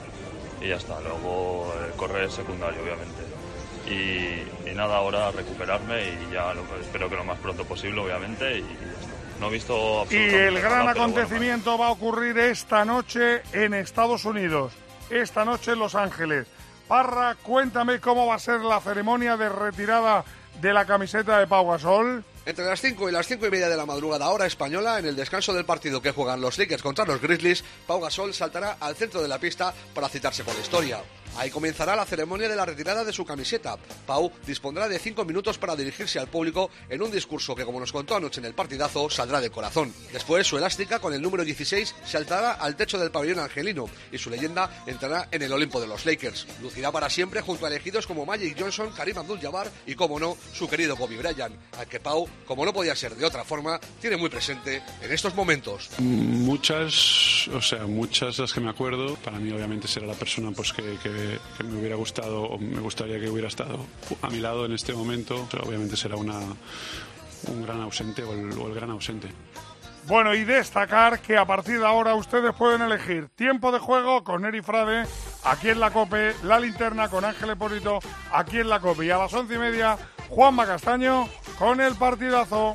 y 0.60 0.68
ya 0.68 0.76
está. 0.76 1.00
Luego 1.00 1.72
eh, 1.76 1.92
correr 1.96 2.24
es 2.24 2.34
secundario, 2.34 2.82
obviamente. 2.82 3.22
Y, 3.86 4.70
y, 4.70 4.74
nada, 4.74 4.96
ahora 4.96 5.30
recuperarme 5.30 6.02
y 6.02 6.34
ya 6.34 6.52
lo, 6.52 6.62
espero 6.78 7.08
que 7.08 7.16
lo 7.16 7.24
más 7.24 7.38
pronto 7.38 7.64
posible, 7.64 8.00
obviamente. 8.00 8.58
Y, 8.58 8.64
no 9.40 9.46
he 9.46 9.50
visto 9.50 10.04
Y 10.10 10.16
el 10.16 10.60
gran 10.60 10.86
nada, 10.86 10.90
acontecimiento 10.90 11.70
bueno, 11.70 11.84
va 11.84 11.86
a 11.88 11.92
ocurrir 11.92 12.36
esta 12.38 12.84
noche 12.84 13.42
en 13.52 13.72
Estados 13.72 14.24
Unidos, 14.24 14.72
esta 15.10 15.44
noche 15.44 15.72
en 15.72 15.78
Los 15.78 15.94
Ángeles. 15.94 16.48
Parra, 16.88 17.36
cuéntame 17.42 18.00
cómo 18.00 18.26
va 18.26 18.36
a 18.36 18.38
ser 18.38 18.60
la 18.60 18.80
ceremonia 18.80 19.36
de 19.36 19.50
retirada 19.50 20.24
de 20.58 20.72
la 20.72 20.86
camiseta 20.86 21.38
de 21.38 21.46
Pau 21.46 21.70
Gasol. 21.70 22.24
Entre 22.46 22.64
las 22.64 22.80
5 22.80 23.10
y 23.10 23.12
las 23.12 23.26
5 23.26 23.46
y 23.46 23.50
media 23.50 23.68
de 23.68 23.76
la 23.76 23.84
madrugada 23.84 24.30
hora 24.30 24.46
española, 24.46 24.98
en 24.98 25.04
el 25.04 25.14
descanso 25.14 25.52
del 25.52 25.66
partido 25.66 26.00
que 26.00 26.12
juegan 26.12 26.40
los 26.40 26.56
Lakers 26.56 26.82
contra 26.82 27.04
los 27.04 27.20
Grizzlies, 27.20 27.62
Pau 27.86 28.00
Gasol 28.00 28.32
saltará 28.32 28.78
al 28.80 28.96
centro 28.96 29.20
de 29.20 29.28
la 29.28 29.38
pista 29.38 29.74
para 29.94 30.08
citarse 30.08 30.44
con 30.44 30.54
la 30.54 30.62
historia. 30.62 31.02
Ahí 31.38 31.50
comenzará 31.50 31.94
la 31.94 32.04
ceremonia 32.04 32.48
de 32.48 32.56
la 32.56 32.64
retirada 32.64 33.04
de 33.04 33.12
su 33.12 33.24
camiseta. 33.24 33.76
Pau 34.06 34.32
dispondrá 34.44 34.88
de 34.88 34.98
cinco 34.98 35.24
minutos 35.24 35.56
para 35.56 35.76
dirigirse 35.76 36.18
al 36.18 36.26
público 36.26 36.68
en 36.88 37.00
un 37.00 37.12
discurso 37.12 37.54
que, 37.54 37.64
como 37.64 37.78
nos 37.78 37.92
contó 37.92 38.16
anoche 38.16 38.40
en 38.40 38.46
el 38.46 38.54
partidazo, 38.54 39.08
saldrá 39.08 39.40
de 39.40 39.50
corazón. 39.50 39.94
Después, 40.12 40.46
su 40.46 40.58
elástica 40.58 40.98
con 40.98 41.14
el 41.14 41.22
número 41.22 41.44
16 41.44 41.94
saltará 42.04 42.54
al 42.54 42.74
techo 42.74 42.98
del 42.98 43.12
pabellón 43.12 43.38
angelino 43.38 43.88
y 44.10 44.18
su 44.18 44.30
leyenda 44.30 44.82
entrará 44.86 45.28
en 45.30 45.42
el 45.42 45.52
Olimpo 45.52 45.80
de 45.80 45.86
los 45.86 46.04
Lakers. 46.06 46.46
Lucirá 46.60 46.90
para 46.90 47.08
siempre 47.08 47.40
junto 47.40 47.66
a 47.66 47.68
elegidos 47.68 48.06
como 48.06 48.26
Magic 48.26 48.56
Johnson, 48.58 48.90
Karim 48.96 49.18
Abdul-Jabbar 49.18 49.70
y, 49.86 49.94
como 49.94 50.18
no, 50.18 50.36
su 50.52 50.68
querido 50.68 50.96
Kobe 50.96 51.18
Bryant, 51.18 51.54
al 51.78 51.86
que 51.86 52.00
Pau, 52.00 52.28
como 52.46 52.64
no 52.64 52.72
podía 52.72 52.96
ser 52.96 53.14
de 53.14 53.24
otra 53.24 53.44
forma, 53.44 53.78
tiene 54.00 54.16
muy 54.16 54.28
presente 54.28 54.82
en 55.00 55.12
estos 55.12 55.36
momentos. 55.36 55.90
Muchas, 55.98 57.46
o 57.48 57.62
sea, 57.62 57.86
muchas 57.86 58.38
las 58.38 58.52
que 58.52 58.60
me 58.60 58.70
acuerdo, 58.70 59.14
para 59.16 59.38
mí 59.38 59.52
obviamente 59.52 59.86
será 59.86 60.06
la 60.06 60.14
persona 60.14 60.50
pues 60.50 60.72
que, 60.72 60.82
que, 61.02 61.27
me 61.64 61.78
hubiera 61.78 61.96
gustado 61.96 62.42
o 62.42 62.58
me 62.58 62.80
gustaría 62.80 63.18
que 63.18 63.28
hubiera 63.28 63.48
estado 63.48 63.78
a 64.22 64.30
mi 64.30 64.38
lado 64.38 64.64
en 64.66 64.72
este 64.72 64.92
momento, 64.92 65.48
obviamente 65.64 65.96
será 65.96 66.16
una, 66.16 66.40
un 67.46 67.62
gran 67.62 67.80
ausente 67.82 68.22
o 68.22 68.32
el, 68.32 68.74
gran 68.74 68.90
ausente. 68.90 69.28
Bueno, 70.06 70.34
y 70.34 70.44
destacar 70.44 71.20
que 71.20 71.36
a 71.36 71.44
partir 71.44 71.80
de 71.80 71.86
ahora 71.86 72.14
ustedes 72.14 72.54
pueden 72.54 72.80
elegir 72.80 73.28
tiempo 73.28 73.70
de 73.72 73.78
juego 73.78 74.24
con 74.24 74.44
Eri 74.46 74.62
Frade, 74.62 75.06
aquí 75.44 75.68
en 75.68 75.80
la 75.80 75.90
COPE, 75.90 76.34
la 76.44 76.58
linterna 76.58 77.08
con 77.08 77.24
Ángel 77.24 77.50
Eporito, 77.50 77.98
aquí 78.32 78.58
en 78.58 78.70
la 78.70 78.80
COPE. 78.80 79.04
Y 79.04 79.10
a 79.10 79.18
las 79.18 79.34
once 79.34 79.54
y 79.54 79.58
media, 79.58 79.98
Juanma 80.30 80.66
Castaño 80.66 81.28
con 81.58 81.80
el 81.80 81.94
partidazo. 81.94 82.74